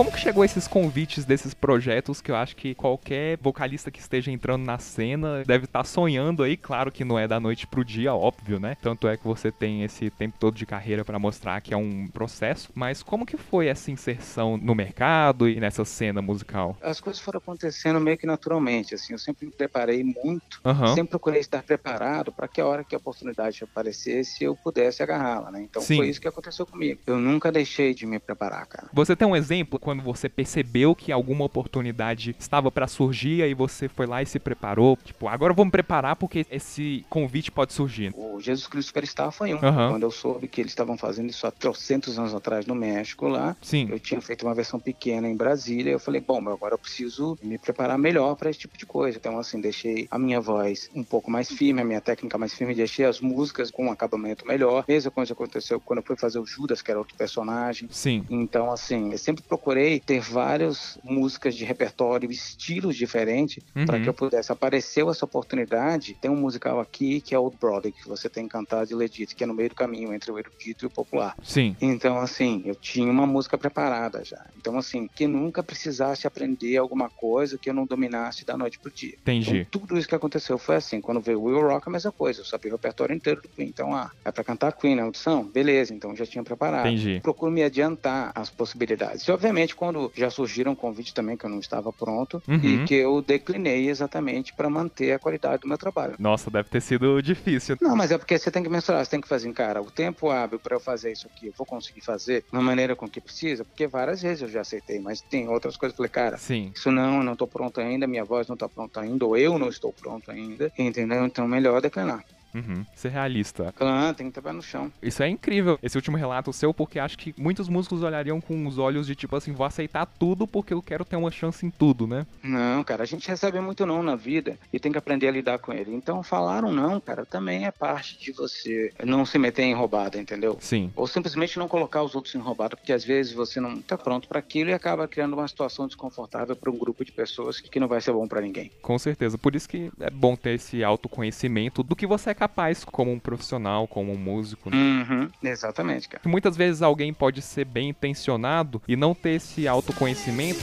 Como 0.00 0.10
que 0.10 0.18
chegou 0.18 0.42
esses 0.42 0.66
convites 0.66 1.26
desses 1.26 1.52
projetos 1.52 2.22
que 2.22 2.30
eu 2.30 2.36
acho 2.36 2.56
que 2.56 2.74
qualquer 2.74 3.36
vocalista 3.36 3.90
que 3.90 4.00
esteja 4.00 4.30
entrando 4.30 4.64
na 4.64 4.78
cena 4.78 5.44
deve 5.44 5.66
estar 5.66 5.84
sonhando 5.84 6.42
aí, 6.42 6.56
claro 6.56 6.90
que 6.90 7.04
não 7.04 7.18
é 7.18 7.28
da 7.28 7.38
noite 7.38 7.66
pro 7.66 7.84
dia, 7.84 8.14
óbvio, 8.14 8.58
né? 8.58 8.78
Tanto 8.80 9.06
é 9.06 9.18
que 9.18 9.24
você 9.24 9.52
tem 9.52 9.84
esse 9.84 10.08
tempo 10.08 10.38
todo 10.40 10.54
de 10.54 10.64
carreira 10.64 11.04
pra 11.04 11.18
mostrar 11.18 11.60
que 11.60 11.74
é 11.74 11.76
um 11.76 12.08
processo, 12.08 12.70
mas 12.74 13.02
como 13.02 13.26
que 13.26 13.36
foi 13.36 13.66
essa 13.66 13.90
inserção 13.90 14.56
no 14.56 14.74
mercado 14.74 15.46
e 15.46 15.60
nessa 15.60 15.84
cena 15.84 16.22
musical? 16.22 16.78
As 16.80 16.98
coisas 16.98 17.20
foram 17.20 17.36
acontecendo 17.36 18.00
meio 18.00 18.16
que 18.16 18.26
naturalmente, 18.26 18.94
assim, 18.94 19.12
eu 19.12 19.18
sempre 19.18 19.48
me 19.48 19.52
preparei 19.52 20.02
muito 20.02 20.62
Aham. 20.64 20.94
sempre 20.94 21.10
procurei 21.10 21.40
estar 21.40 21.62
preparado 21.62 22.32
para 22.32 22.48
que 22.48 22.58
a 22.58 22.66
hora 22.66 22.82
que 22.84 22.94
a 22.94 22.98
oportunidade 22.98 23.62
aparecesse 23.62 24.44
eu 24.44 24.56
pudesse 24.56 25.02
agarrá-la, 25.02 25.50
né? 25.50 25.60
Então 25.62 25.82
Sim. 25.82 25.96
foi 25.96 26.08
isso 26.08 26.22
que 26.22 26.28
aconteceu 26.28 26.64
comigo. 26.64 27.02
Eu 27.06 27.18
nunca 27.18 27.52
deixei 27.52 27.92
de 27.92 28.06
me 28.06 28.18
preparar, 28.18 28.64
cara. 28.66 28.88
Você 28.94 29.14
tem 29.14 29.28
um 29.28 29.36
exemplo 29.36 29.78
quando 29.90 30.04
você 30.04 30.28
percebeu 30.28 30.94
que 30.94 31.10
alguma 31.10 31.44
oportunidade 31.44 32.36
estava 32.38 32.70
pra 32.70 32.86
surgir 32.86 33.42
aí 33.42 33.54
você 33.54 33.88
foi 33.88 34.06
lá 34.06 34.22
e 34.22 34.26
se 34.26 34.38
preparou? 34.38 34.96
Tipo, 35.04 35.26
agora 35.26 35.50
eu 35.50 35.56
vou 35.56 35.64
me 35.64 35.70
preparar 35.72 36.14
porque 36.14 36.46
esse 36.48 37.04
convite 37.10 37.50
pode 37.50 37.72
surgir. 37.72 38.12
O 38.16 38.40
Jesus 38.40 38.68
Cristo 38.68 38.86
Superstar 38.88 39.32
foi 39.32 39.52
um. 39.52 39.58
Aham. 39.58 39.90
Quando 39.90 40.04
eu 40.04 40.12
soube 40.12 40.46
que 40.46 40.60
eles 40.60 40.70
estavam 40.70 40.96
fazendo 40.96 41.28
isso 41.28 41.44
há 41.44 41.50
trocentos 41.50 42.20
anos 42.20 42.32
atrás 42.32 42.66
no 42.66 42.74
México 42.74 43.26
lá, 43.26 43.56
Sim. 43.60 43.88
eu 43.90 43.98
tinha 43.98 44.20
feito 44.20 44.46
uma 44.46 44.54
versão 44.54 44.78
pequena 44.78 45.28
em 45.28 45.36
Brasília. 45.36 45.90
Eu 45.90 45.98
falei, 45.98 46.20
bom, 46.20 46.40
mas 46.40 46.54
agora 46.54 46.74
eu 46.74 46.78
preciso 46.78 47.36
me 47.42 47.58
preparar 47.58 47.98
melhor 47.98 48.36
para 48.36 48.48
esse 48.48 48.60
tipo 48.60 48.78
de 48.78 48.86
coisa. 48.86 49.18
Então, 49.18 49.40
assim, 49.40 49.60
deixei 49.60 50.06
a 50.08 50.20
minha 50.20 50.40
voz 50.40 50.88
um 50.94 51.02
pouco 51.02 51.32
mais 51.32 51.50
firme, 51.50 51.80
a 51.80 51.84
minha 51.84 52.00
técnica 52.00 52.38
mais 52.38 52.54
firme, 52.54 52.76
deixei 52.76 53.04
as 53.04 53.20
músicas 53.20 53.72
com 53.72 53.86
um 53.86 53.90
acabamento 53.90 54.46
melhor. 54.46 54.84
Mesma 54.86 55.10
coisa 55.10 55.32
aconteceu 55.32 55.80
quando 55.80 55.98
eu 55.98 56.04
fui 56.04 56.16
fazer 56.16 56.38
o 56.38 56.46
Judas, 56.46 56.80
que 56.80 56.92
era 56.92 57.00
outro 57.00 57.16
personagem. 57.16 57.88
Sim. 57.90 58.24
Então, 58.30 58.70
assim, 58.70 59.10
eu 59.10 59.18
sempre 59.18 59.42
procurei 59.42 59.79
ter 60.00 60.20
várias 60.20 60.98
músicas 61.02 61.54
de 61.54 61.64
repertório, 61.64 62.30
estilos 62.30 62.96
diferentes, 62.96 63.62
Uhum. 63.74 63.86
para 63.86 64.00
que 64.00 64.08
eu 64.08 64.12
pudesse. 64.14 64.52
Apareceu 64.52 65.08
essa 65.10 65.24
oportunidade. 65.24 66.16
Tem 66.20 66.30
um 66.30 66.36
musical 66.36 66.80
aqui 66.80 67.20
que 67.20 67.34
é 67.34 67.38
Old 67.38 67.56
Brother, 67.60 67.92
que 67.92 68.06
você 68.08 68.28
tem 68.28 68.46
cantado 68.46 68.86
de 68.86 68.94
Ledito, 68.94 69.34
que 69.34 69.44
é 69.44 69.46
no 69.46 69.54
meio 69.54 69.68
do 69.70 69.74
caminho 69.74 70.12
entre 70.12 70.30
o 70.30 70.38
erudito 70.38 70.84
e 70.84 70.86
o 70.86 70.90
popular. 70.90 71.34
Sim. 71.42 71.76
Então, 71.80 72.18
assim, 72.18 72.62
eu 72.64 72.74
tinha 72.74 73.10
uma 73.10 73.26
música 73.26 73.56
preparada 73.56 74.24
já. 74.24 74.44
Então, 74.56 74.76
assim, 74.76 75.08
que 75.14 75.26
nunca 75.26 75.62
precisasse 75.62 76.26
aprender 76.26 76.76
alguma 76.76 77.08
coisa 77.08 77.56
que 77.58 77.70
eu 77.70 77.74
não 77.74 77.86
dominasse 77.86 78.44
da 78.44 78.56
noite 78.56 78.78
pro 78.78 78.90
dia. 78.90 79.14
Entendi. 79.22 79.58
Então, 79.68 79.80
tudo 79.80 79.96
isso 79.98 80.08
que 80.08 80.14
aconteceu 80.14 80.58
foi 80.58 80.76
assim. 80.76 81.00
Quando 81.00 81.20
veio 81.20 81.40
Will 81.42 81.60
Rock, 81.60 81.88
a 81.88 81.92
mesma 81.92 82.12
coisa. 82.12 82.40
Eu 82.40 82.44
sabia 82.44 82.70
o 82.72 82.74
repertório 82.76 83.14
inteiro 83.14 83.40
do 83.42 83.48
Queen. 83.48 83.68
Então, 83.68 83.94
ah, 83.94 84.10
é 84.24 84.30
pra 84.32 84.42
cantar 84.44 84.72
Queen 84.72 84.94
na 84.96 85.02
audição? 85.04 85.44
Beleza, 85.44 85.94
então 85.94 86.14
já 86.16 86.26
tinha 86.26 86.42
preparado. 86.42 86.86
Entendi. 86.88 87.20
Procuro 87.20 87.50
me 87.52 87.62
adiantar 87.62 88.32
as 88.34 88.50
possibilidades. 88.50 89.22
E, 89.26 89.30
obviamente, 89.32 89.59
quando 89.68 90.10
já 90.14 90.30
surgiram 90.30 90.74
convites 90.74 91.12
também 91.12 91.36
que 91.36 91.44
eu 91.44 91.50
não 91.50 91.58
estava 91.60 91.92
pronto 91.92 92.42
Uhum. 92.48 92.56
e 92.62 92.84
que 92.84 92.94
eu 92.94 93.20
declinei 93.22 93.88
exatamente 93.88 94.52
para 94.54 94.68
manter 94.70 95.12
a 95.12 95.18
qualidade 95.18 95.62
do 95.62 95.68
meu 95.68 95.78
trabalho. 95.78 96.16
Nossa, 96.18 96.50
deve 96.50 96.68
ter 96.68 96.80
sido 96.80 97.20
difícil. 97.22 97.76
Não, 97.80 97.96
mas 97.96 98.10
é 98.10 98.18
porque 98.18 98.38
você 98.38 98.50
tem 98.50 98.62
que 98.62 98.68
mensurar, 98.68 99.04
você 99.04 99.10
tem 99.10 99.20
que 99.20 99.28
fazer, 99.28 99.52
cara, 99.52 99.80
o 99.80 99.90
tempo 99.90 100.30
hábil 100.30 100.58
para 100.58 100.76
eu 100.76 100.80
fazer 100.80 101.12
isso 101.12 101.26
aqui, 101.28 101.46
eu 101.48 101.52
vou 101.56 101.66
conseguir 101.66 102.02
fazer 102.04 102.44
da 102.52 102.60
maneira 102.60 102.94
com 102.96 103.08
que 103.08 103.20
precisa, 103.20 103.64
porque 103.64 103.86
várias 103.86 104.22
vezes 104.22 104.42
eu 104.42 104.48
já 104.48 104.60
aceitei, 104.60 105.00
mas 105.00 105.20
tem 105.22 105.48
outras 105.48 105.76
coisas 105.76 105.94
que 105.96 106.02
eu 106.02 106.08
falei, 106.08 106.10
cara, 106.10 106.36
Sim. 106.38 106.72
isso 106.74 106.90
não, 106.90 107.18
eu 107.18 107.22
não 107.24 107.36
tô 107.36 107.46
pronto 107.46 107.80
ainda, 107.80 108.06
minha 108.06 108.24
voz 108.24 108.46
não 108.48 108.56
tá 108.56 108.68
pronta 108.68 109.00
ainda, 109.00 109.24
ou 109.26 109.36
eu 109.36 109.58
não 109.58 109.68
estou 109.68 109.92
pronto 109.92 110.30
ainda, 110.30 110.72
entendeu? 110.78 111.24
Então 111.24 111.46
melhor 111.46 111.80
declinar. 111.80 112.24
Uhum. 112.54 112.84
Ser 112.94 113.10
realista. 113.10 113.72
Ah, 113.78 114.14
tem 114.16 114.28
que 114.28 114.32
ter 114.32 114.42
pé 114.42 114.52
no 114.52 114.62
chão. 114.62 114.92
Isso 115.02 115.22
é 115.22 115.28
incrível, 115.28 115.78
esse 115.82 115.96
último 115.96 116.16
relato 116.16 116.52
seu, 116.52 116.74
porque 116.74 116.98
acho 116.98 117.16
que 117.18 117.34
muitos 117.38 117.68
músicos 117.68 118.02
olhariam 118.02 118.40
com 118.40 118.66
os 118.66 118.78
olhos 118.78 119.06
de 119.06 119.14
tipo 119.14 119.36
assim, 119.36 119.52
vou 119.52 119.66
aceitar 119.66 120.06
tudo 120.06 120.46
porque 120.46 120.74
eu 120.74 120.82
quero 120.82 121.04
ter 121.04 121.16
uma 121.16 121.30
chance 121.30 121.64
em 121.64 121.70
tudo, 121.70 122.06
né? 122.06 122.26
Não, 122.42 122.82
cara, 122.84 123.02
a 123.02 123.06
gente 123.06 123.28
recebe 123.28 123.60
muito 123.60 123.86
não 123.86 124.02
na 124.02 124.16
vida 124.16 124.58
e 124.72 124.78
tem 124.78 124.92
que 124.92 124.98
aprender 124.98 125.28
a 125.28 125.32
lidar 125.32 125.58
com 125.58 125.72
ele. 125.72 125.94
Então, 125.94 126.22
falar 126.22 126.64
um 126.64 126.72
não, 126.72 127.00
cara, 127.00 127.24
também 127.24 127.66
é 127.66 127.70
parte 127.70 128.18
de 128.18 128.32
você 128.32 128.92
não 129.04 129.24
se 129.24 129.38
meter 129.38 129.62
em 129.62 129.74
roubada, 129.74 130.18
entendeu? 130.18 130.56
Sim. 130.60 130.92
Ou 130.96 131.06
simplesmente 131.06 131.58
não 131.58 131.68
colocar 131.68 132.02
os 132.02 132.14
outros 132.14 132.34
em 132.34 132.38
roubada, 132.38 132.76
porque 132.76 132.92
às 132.92 133.04
vezes 133.04 133.32
você 133.32 133.60
não 133.60 133.80
tá 133.80 133.96
pronto 133.96 134.28
para 134.28 134.38
aquilo 134.38 134.70
e 134.70 134.72
acaba 134.72 135.06
criando 135.06 135.34
uma 135.34 135.48
situação 135.48 135.86
desconfortável 135.86 136.56
para 136.56 136.70
um 136.70 136.78
grupo 136.78 137.04
de 137.04 137.12
pessoas 137.12 137.60
que 137.60 137.80
não 137.80 137.88
vai 137.88 138.00
ser 138.00 138.12
bom 138.12 138.26
para 138.26 138.40
ninguém. 138.40 138.70
Com 138.82 138.98
certeza. 138.98 139.38
Por 139.38 139.54
isso 139.54 139.68
que 139.68 139.90
é 140.00 140.10
bom 140.10 140.36
ter 140.36 140.54
esse 140.54 140.82
autoconhecimento 140.82 141.82
do 141.82 141.96
que 141.96 142.06
você 142.06 142.30
é 142.30 142.34
capaz 142.40 142.86
como 142.86 143.12
um 143.12 143.18
profissional, 143.18 143.86
como 143.86 144.10
um 144.14 144.16
músico. 144.16 144.70
né? 144.70 144.76
Uhum, 144.76 145.28
exatamente, 145.42 146.08
cara. 146.08 146.22
Muitas 146.26 146.56
vezes 146.56 146.80
alguém 146.80 147.12
pode 147.12 147.42
ser 147.42 147.66
bem 147.66 147.90
intencionado 147.90 148.80
e 148.88 148.96
não 148.96 149.14
ter 149.14 149.32
esse 149.32 149.68
autoconhecimento. 149.68 150.58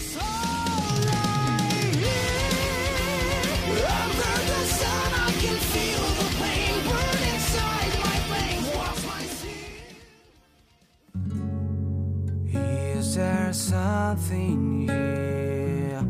Is 12.97 13.13
there 13.13 13.53
something 13.53 14.87
here? 14.89 16.01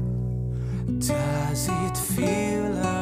Does 0.98 1.68
it 1.70 1.98
feel 2.16 2.66
alright 2.78 2.97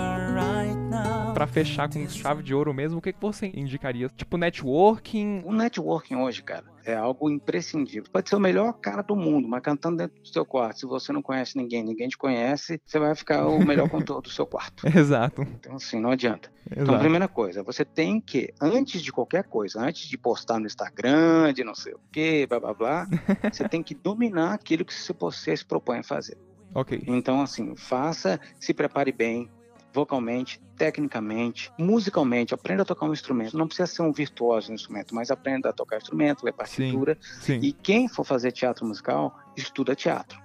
Pra 1.35 1.45
fechar 1.45 1.89
com 1.89 2.07
chave 2.07 2.41
de 2.41 2.55
ouro 2.55 2.73
mesmo, 2.73 2.99
o 2.99 3.01
que, 3.01 3.11
que 3.11 3.19
você 3.19 3.51
indicaria? 3.53 4.07
Tipo 4.07 4.37
networking? 4.37 5.41
O 5.43 5.51
networking 5.51 6.15
hoje, 6.15 6.41
cara, 6.41 6.63
é 6.85 6.95
algo 6.95 7.29
imprescindível. 7.29 8.09
Pode 8.09 8.29
ser 8.29 8.37
o 8.37 8.39
melhor 8.39 8.71
cara 8.71 9.01
do 9.01 9.17
mundo, 9.17 9.45
mas 9.45 9.61
cantando 9.61 9.97
dentro 9.97 10.21
do 10.21 10.27
seu 10.29 10.45
quarto, 10.45 10.79
se 10.79 10.85
você 10.85 11.11
não 11.11 11.21
conhece 11.21 11.57
ninguém, 11.57 11.83
ninguém 11.83 12.07
te 12.07 12.17
conhece, 12.17 12.79
você 12.85 12.97
vai 12.97 13.13
ficar 13.15 13.47
o 13.47 13.59
melhor 13.65 13.89
cantor 13.91 14.21
do 14.21 14.29
seu 14.29 14.45
quarto. 14.45 14.87
Exato. 14.87 15.41
Então, 15.41 15.75
assim, 15.75 15.99
não 15.99 16.11
adianta. 16.11 16.49
Então, 16.71 16.83
Exato. 16.83 16.99
primeira 16.99 17.27
coisa, 17.27 17.61
você 17.63 17.83
tem 17.83 18.21
que, 18.21 18.53
antes 18.61 19.01
de 19.01 19.11
qualquer 19.11 19.43
coisa, 19.43 19.81
antes 19.81 20.07
de 20.07 20.17
postar 20.17 20.57
no 20.57 20.67
Instagram, 20.67 21.51
de 21.53 21.65
não 21.65 21.75
sei 21.75 21.95
o 21.95 21.99
quê, 22.13 22.47
blá 22.47 22.61
blá 22.61 22.73
blá, 22.73 23.07
você 23.51 23.67
tem 23.67 23.83
que 23.83 23.93
dominar 23.93 24.53
aquilo 24.53 24.85
que 24.85 24.93
você 24.93 25.57
se 25.57 25.65
propõe 25.65 25.97
a 25.97 26.03
fazer. 26.03 26.37
Ok. 26.73 27.03
Então, 27.05 27.41
assim, 27.41 27.75
faça, 27.75 28.39
se 28.57 28.73
prepare 28.73 29.11
bem, 29.11 29.49
vocalmente, 29.95 30.61
tecnicamente, 30.75 31.71
musicalmente, 31.79 32.53
aprenda 32.53 32.83
a 32.83 32.85
tocar 32.85 33.05
um 33.05 33.13
instrumento. 33.13 33.57
Não 33.57 33.65
precisa 33.65 33.87
ser 33.87 34.01
um 34.01 34.11
virtuoso 34.11 34.67
no 34.67 34.75
instrumento, 34.75 35.15
mas 35.15 35.31
aprenda 35.31 35.69
a 35.69 35.73
tocar 35.73 35.97
instrumento, 35.97 36.43
ler 36.43 36.51
partitura. 36.51 37.17
Sim. 37.39 37.59
E 37.63 37.71
quem 37.71 38.09
for 38.09 38.25
fazer 38.25 38.51
teatro 38.51 38.85
musical, 38.85 39.33
estuda 39.55 39.95
teatro, 39.95 40.37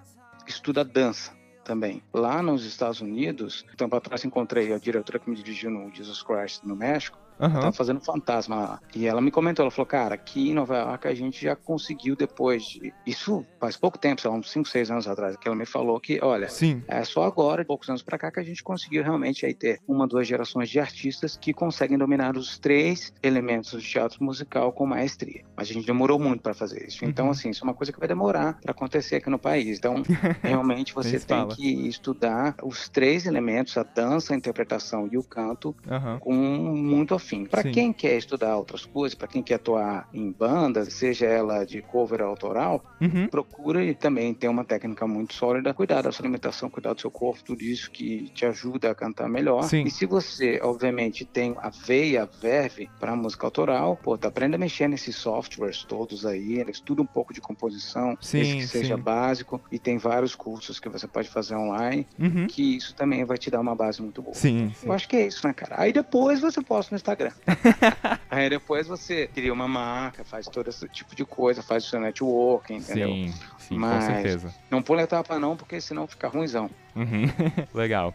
estuda 0.47 0.85
dança 0.85 1.33
também. 1.65 2.01
Lá 2.15 2.41
nos 2.41 2.65
Estados 2.65 3.01
Unidos, 3.01 3.67
tempo 3.77 3.97
atrás 3.97 4.25
encontrei 4.25 4.73
a 4.73 4.79
diretora 4.79 5.19
que 5.19 5.29
me 5.29 5.35
dirigiu 5.35 5.71
no 5.71 5.93
Jesus 5.93 6.23
Christ 6.23 6.63
no 6.65 6.77
México, 6.77 7.19
Aham. 7.41 7.61
Tava 7.61 7.73
fazendo 7.73 8.01
fantasma 8.01 8.57
lá. 8.57 8.81
E 8.95 9.07
ela 9.07 9.21
me 9.21 9.31
comentou, 9.31 9.63
ela 9.65 9.71
falou, 9.71 9.87
cara, 9.87 10.15
aqui 10.15 10.51
em 10.51 10.55
Nova 10.55 10.77
York 10.77 11.09
a 11.09 11.15
gente 11.15 11.43
já 11.43 11.57
conseguiu 11.57 12.15
depois 12.17 12.63
de... 12.65 12.93
Isso 13.07 13.47
faz 13.59 13.77
pouco 13.77 13.99
tempo, 13.99 14.21
sei 14.21 14.31
lá, 14.31 14.37
uns 14.37 14.51
5, 14.51 14.69
6 14.69 14.91
anos 14.91 15.09
atrás, 15.09 15.37
que 15.37 15.49
ela 15.49 15.57
me 15.57 15.67
falou 15.67 15.99
que, 16.01 16.19
olha, 16.23 16.49
Sim. 16.49 16.83
é 16.89 17.03
só 17.05 17.25
agora, 17.25 17.65
poucos 17.65 17.89
anos 17.89 18.03
pra 18.03 18.19
cá, 18.19 18.31
que 18.31 18.41
a 18.41 18.43
gente 18.43 18.63
conseguiu 18.63 19.03
realmente 19.03 19.47
aí 19.47 19.55
ter 19.55 19.81
uma, 19.89 20.07
duas 20.07 20.27
gerações 20.27 20.69
de 20.69 20.79
artistas 20.79 21.37
que 21.37 21.53
conseguem 21.53 21.97
dominar 21.99 22.37
os 22.37 22.59
três 22.59 23.13
elementos 23.23 23.73
do 23.73 23.81
teatro 23.81 24.23
musical 24.23 24.73
com 24.73 24.87
maestria. 24.87 25.43
Mas 25.57 25.71
a 25.71 25.73
gente 25.73 25.87
demorou 25.87 26.19
muito 26.19 26.43
pra 26.43 26.55
fazer 26.55 26.87
isso. 26.87 27.05
Então, 27.05 27.27
Uhum. 27.27 27.31
assim, 27.33 27.51
isso 27.51 27.65
é 27.65 27.67
uma 27.69 27.75
coisa 27.75 27.93
que 27.93 27.99
vai 27.99 28.09
demorar 28.09 28.59
pra 28.61 28.73
acontecer 28.73 29.17
aqui 29.17 29.31
no 29.31 29.39
país. 29.39 29.79
Então, 29.79 29.95
realmente 30.43 30.93
você 30.95 31.19
tem 31.19 31.39
fala. 31.39 31.55
que 31.55 31.89
estudar 31.89 32.55
os 32.63 32.89
três 32.89 33.27
elementos, 33.27 33.77
a 33.77 33.83
dança, 33.83 34.35
a 34.35 34.37
interpretação 34.37 35.09
e 35.11 35.17
o 35.17 35.23
canto, 35.23 35.75
Aham. 35.89 36.19
com 36.19 36.35
muito 36.35 37.15
afim. 37.31 37.45
Para 37.45 37.63
quem 37.65 37.93
quer 37.93 38.17
estudar 38.17 38.57
outras 38.57 38.85
coisas, 38.85 39.15
para 39.15 39.29
quem 39.29 39.43
quer 39.43 39.55
atuar 39.55 40.09
em 40.13 40.31
bandas, 40.33 40.93
seja 40.93 41.27
ela 41.27 41.65
de 41.65 41.81
cover 41.83 42.21
autoral, 42.23 42.85
Uhum. 43.01 43.29
procura 43.29 43.85
e 43.85 43.95
também 43.95 44.35
ter 44.35 44.49
uma 44.49 44.65
técnica 44.65 45.07
muito 45.07 45.35
sólida, 45.35 45.73
cuidar 45.73 46.03
da 46.03 46.13
sua 46.13 46.25
alimentação, 46.25 46.69
cuidar 46.69 46.93
do 46.93 47.01
seu 47.01 47.11
corpo, 47.11 47.43
tudo 47.45 47.63
isso 47.63 47.91
que 47.91 48.29
te 48.35 48.45
ajuda 48.45 48.91
a 48.91 48.95
cantar 48.95 49.29
melhor. 49.29 49.63
Sim. 49.65 49.85
E 49.85 49.91
se 49.91 50.07
você, 50.07 50.61
obviamente, 50.63 51.25
tem 51.25 51.55
a 51.59 51.71
veia, 51.71 52.23
a 52.25 52.27
verve 52.27 52.89
para 52.99 53.15
música 53.17 53.47
autoral, 53.47 53.97
pô, 54.03 54.17
tá, 54.19 54.29
aprenda 54.29 54.57
a 54.57 54.59
mexer 54.59 54.89
nesses 54.89 55.17
softwares 55.17 55.85
todos 55.85 56.27
aí, 56.27 56.61
estuda 56.69 57.03
um 57.03 57.07
pouco 57.07 57.33
de 57.33 57.41
composição, 57.41 58.17
Sim, 58.21 58.43
que 58.59 58.67
seja 58.67 58.97
sim. 58.97 59.03
básico, 59.03 59.61
e 59.71 59.79
tem 59.79 59.99
vários 59.99 60.35
cursos 60.35 60.79
que 60.79 60.89
você 60.89 61.07
pode 61.07 61.29
fazer 61.29 61.55
online, 61.57 62.07
Uhum. 62.19 62.47
que 62.47 62.77
isso 62.77 62.95
também 62.95 63.25
vai 63.25 63.39
te 63.39 63.51
dar 63.51 63.61
uma 63.61 63.75
base 63.75 64.01
muito 64.03 64.23
boa. 64.23 64.35
Sim, 64.35 64.73
sim. 64.75 64.87
Eu 64.87 64.93
acho 64.93 65.09
que 65.09 65.17
é 65.17 65.27
isso, 65.27 65.47
né, 65.47 65.53
cara? 65.53 65.77
Aí 65.81 65.93
depois 65.93 66.41
você 66.41 66.61
posta 66.63 66.95
no 66.95 66.97
Instagram. 66.97 67.20
Aí 68.31 68.49
depois 68.49 68.87
você 68.87 69.27
cria 69.27 69.53
uma 69.53 69.69
marca, 69.69 70.25
faz 70.25 70.47
todo 70.47 70.69
esse 70.69 70.89
tipo 70.89 71.15
de 71.15 71.25
coisa, 71.25 71.63
faz 71.63 71.85
o 71.85 71.89
seu 71.89 72.01
networking, 72.01 72.77
entendeu? 72.77 73.09
Sim, 73.09 73.35
sim, 73.59 73.75
com 73.75 73.81
Mas- 73.81 74.05
certeza. 74.05 74.55
Não 74.71 74.83
pula 74.83 75.03
etapa 75.03 75.39
não, 75.39 75.57
porque 75.57 75.81
senão 75.81 76.07
fica 76.07 76.29
ruimzão. 76.29 76.71
Uhum. 76.97 77.25
Legal. 77.75 78.15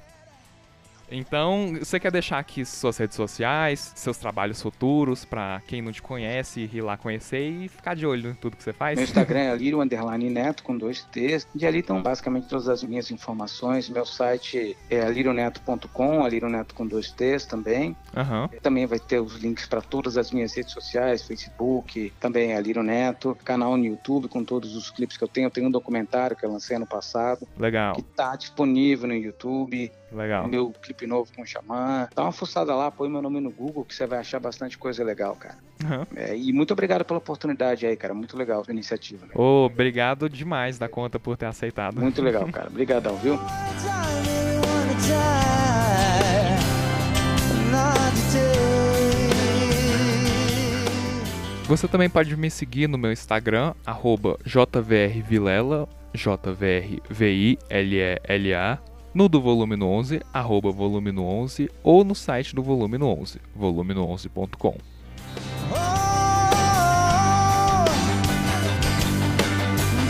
Então, 1.12 1.74
você 1.80 2.00
quer 2.00 2.12
deixar 2.12 2.40
aqui 2.40 2.66
suas 2.66 2.98
redes 2.98 3.16
sociais, 3.16 3.94
seus 3.96 4.18
trabalhos 4.18 4.62
futuros, 4.62 5.26
pra 5.26 5.62
quem 5.68 5.82
não 5.82 5.92
te 5.92 6.02
conhece 6.02 6.70
ir 6.74 6.82
lá 6.82 6.98
conhecer 6.98 7.48
e 7.48 7.68
ficar 7.68 7.96
de 7.96 8.06
olho 8.06 8.32
em 8.32 8.34
tudo 8.34 8.58
que 8.58 8.64
você 8.64 8.74
faz? 8.74 8.96
Meu 8.96 9.04
Instagram 9.04 9.40
é 9.40 9.52
Alírio 9.52 9.82
Underline 9.82 10.30
Neto, 10.30 10.64
com 10.64 10.78
dois 10.78 11.04
T's. 11.04 11.48
E 11.56 11.66
ali 11.66 11.80
estão 11.80 12.02
basicamente 12.02 12.48
todas 12.48 12.68
as 12.68 12.84
minhas 12.84 13.12
informações. 13.12 13.90
Meu 13.90 14.06
site 14.06 14.76
é 14.90 15.02
alirioneto.com, 15.02 16.24
Alírio 16.24 16.50
Neto 16.50 16.74
com 16.74 16.86
dois 16.86 17.12
T's 17.12 17.46
também. 17.46 17.96
Aham. 18.16 18.50
Também 18.62 18.86
vai 18.86 19.00
ter 19.00 19.20
os 19.20 19.36
links 19.36 19.68
para 19.68 19.82
todas 19.82 20.18
as 20.18 20.32
minhas 20.32 20.54
redes 20.54 20.74
sociais, 20.74 21.22
Facebook, 21.22 22.12
também 22.20 22.52
é 22.52 22.58
Alírio 22.58 22.84
Neto. 22.84 23.38
Canal 23.44 23.78
no 23.78 23.86
YouTube 23.86 24.28
com 24.28 24.44
todos 24.44 24.76
os 24.76 24.90
clipes 24.90 25.18
que 25.18 25.24
eu 25.24 25.28
tenho. 25.28 25.48
Eu 25.48 25.52
tenho 25.52 25.68
um 25.68 25.72
documentário 25.72 26.36
que 26.36 26.46
eu 26.46 26.52
lancei 26.52 26.76
ano 26.76 26.88
passado, 26.88 27.48
Legal, 27.58 27.96
que 27.96 28.02
tá 28.02 28.36
disponível 28.36 29.08
no 29.08 29.14
YouTube. 29.14 29.92
Legal. 30.16 30.48
meu 30.48 30.72
clipe 30.82 31.06
novo 31.06 31.32
com 31.36 31.42
o 31.42 31.46
Xamã. 31.46 32.08
Dá 32.16 32.24
uma 32.24 32.32
fuçada 32.32 32.74
lá, 32.76 32.90
põe 32.90 33.10
meu 33.10 33.22
nome 33.22 33.40
no 33.40 33.52
Google 33.52 33.86
que 33.86 33.94
você 33.94 34.08
vai 34.08 34.20
achar 34.20 34.40
bastante 34.40 34.78
coisa 34.78 35.04
legal, 35.04 35.36
cara. 35.36 35.58
Aham. 35.84 36.08
É, 36.16 36.36
e 36.36 36.54
muito 36.54 36.72
obrigado 36.72 37.04
pela 37.04 37.20
oportunidade 37.20 37.86
aí, 37.86 37.96
cara. 37.96 38.14
Muito 38.14 38.38
legal 38.38 38.64
a 38.68 38.72
iniciativa. 38.72 39.26
Né? 39.26 39.34
Ô, 39.36 39.66
obrigado 39.66 40.30
demais 40.30 40.78
da 40.78 40.88
conta 40.88 41.20
por 41.20 41.38
ter 41.38 41.46
aceitado. 41.46 42.00
Muito 42.00 42.22
legal, 42.22 42.48
cara. 42.52 42.68
Obrigadão, 42.68 43.16
viu? 43.18 43.40
Você 51.68 51.88
também 51.88 52.08
pode 52.08 52.38
me 52.38 52.52
seguir 52.52 52.88
no 52.88 52.96
meu 52.96 53.12
Instagram, 53.12 53.74
arroba 53.84 54.38
jvrvilela, 54.46 55.90
J-V-R-V-I-L-E-L-A, 56.14 57.10
no 59.16 59.30
do 59.30 59.42
Volume 59.42 59.78
no 59.78 59.88
11, 59.88 60.22
arroba 60.34 60.70
volume 60.70 61.10
no 61.10 61.24
11, 61.24 61.72
ou 61.82 62.04
no 62.04 62.14
site 62.14 62.54
do 62.54 62.62
Volume 62.62 62.98
no 62.98 63.08
11, 63.08 63.40
volumeno11.com. 63.58 64.76
Oh, 65.72 65.76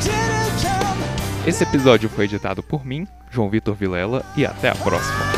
didn't 0.02 0.60
come 0.60 1.48
Esse 1.48 1.64
episódio 1.64 2.10
foi 2.10 2.26
editado 2.26 2.64
por 2.64 2.84
mim, 2.84 3.08
João 3.30 3.48
Vitor 3.48 3.76
Vilela, 3.76 4.26
e 4.36 4.44
até 4.44 4.70
a 4.70 4.76
próxima. 4.76 5.35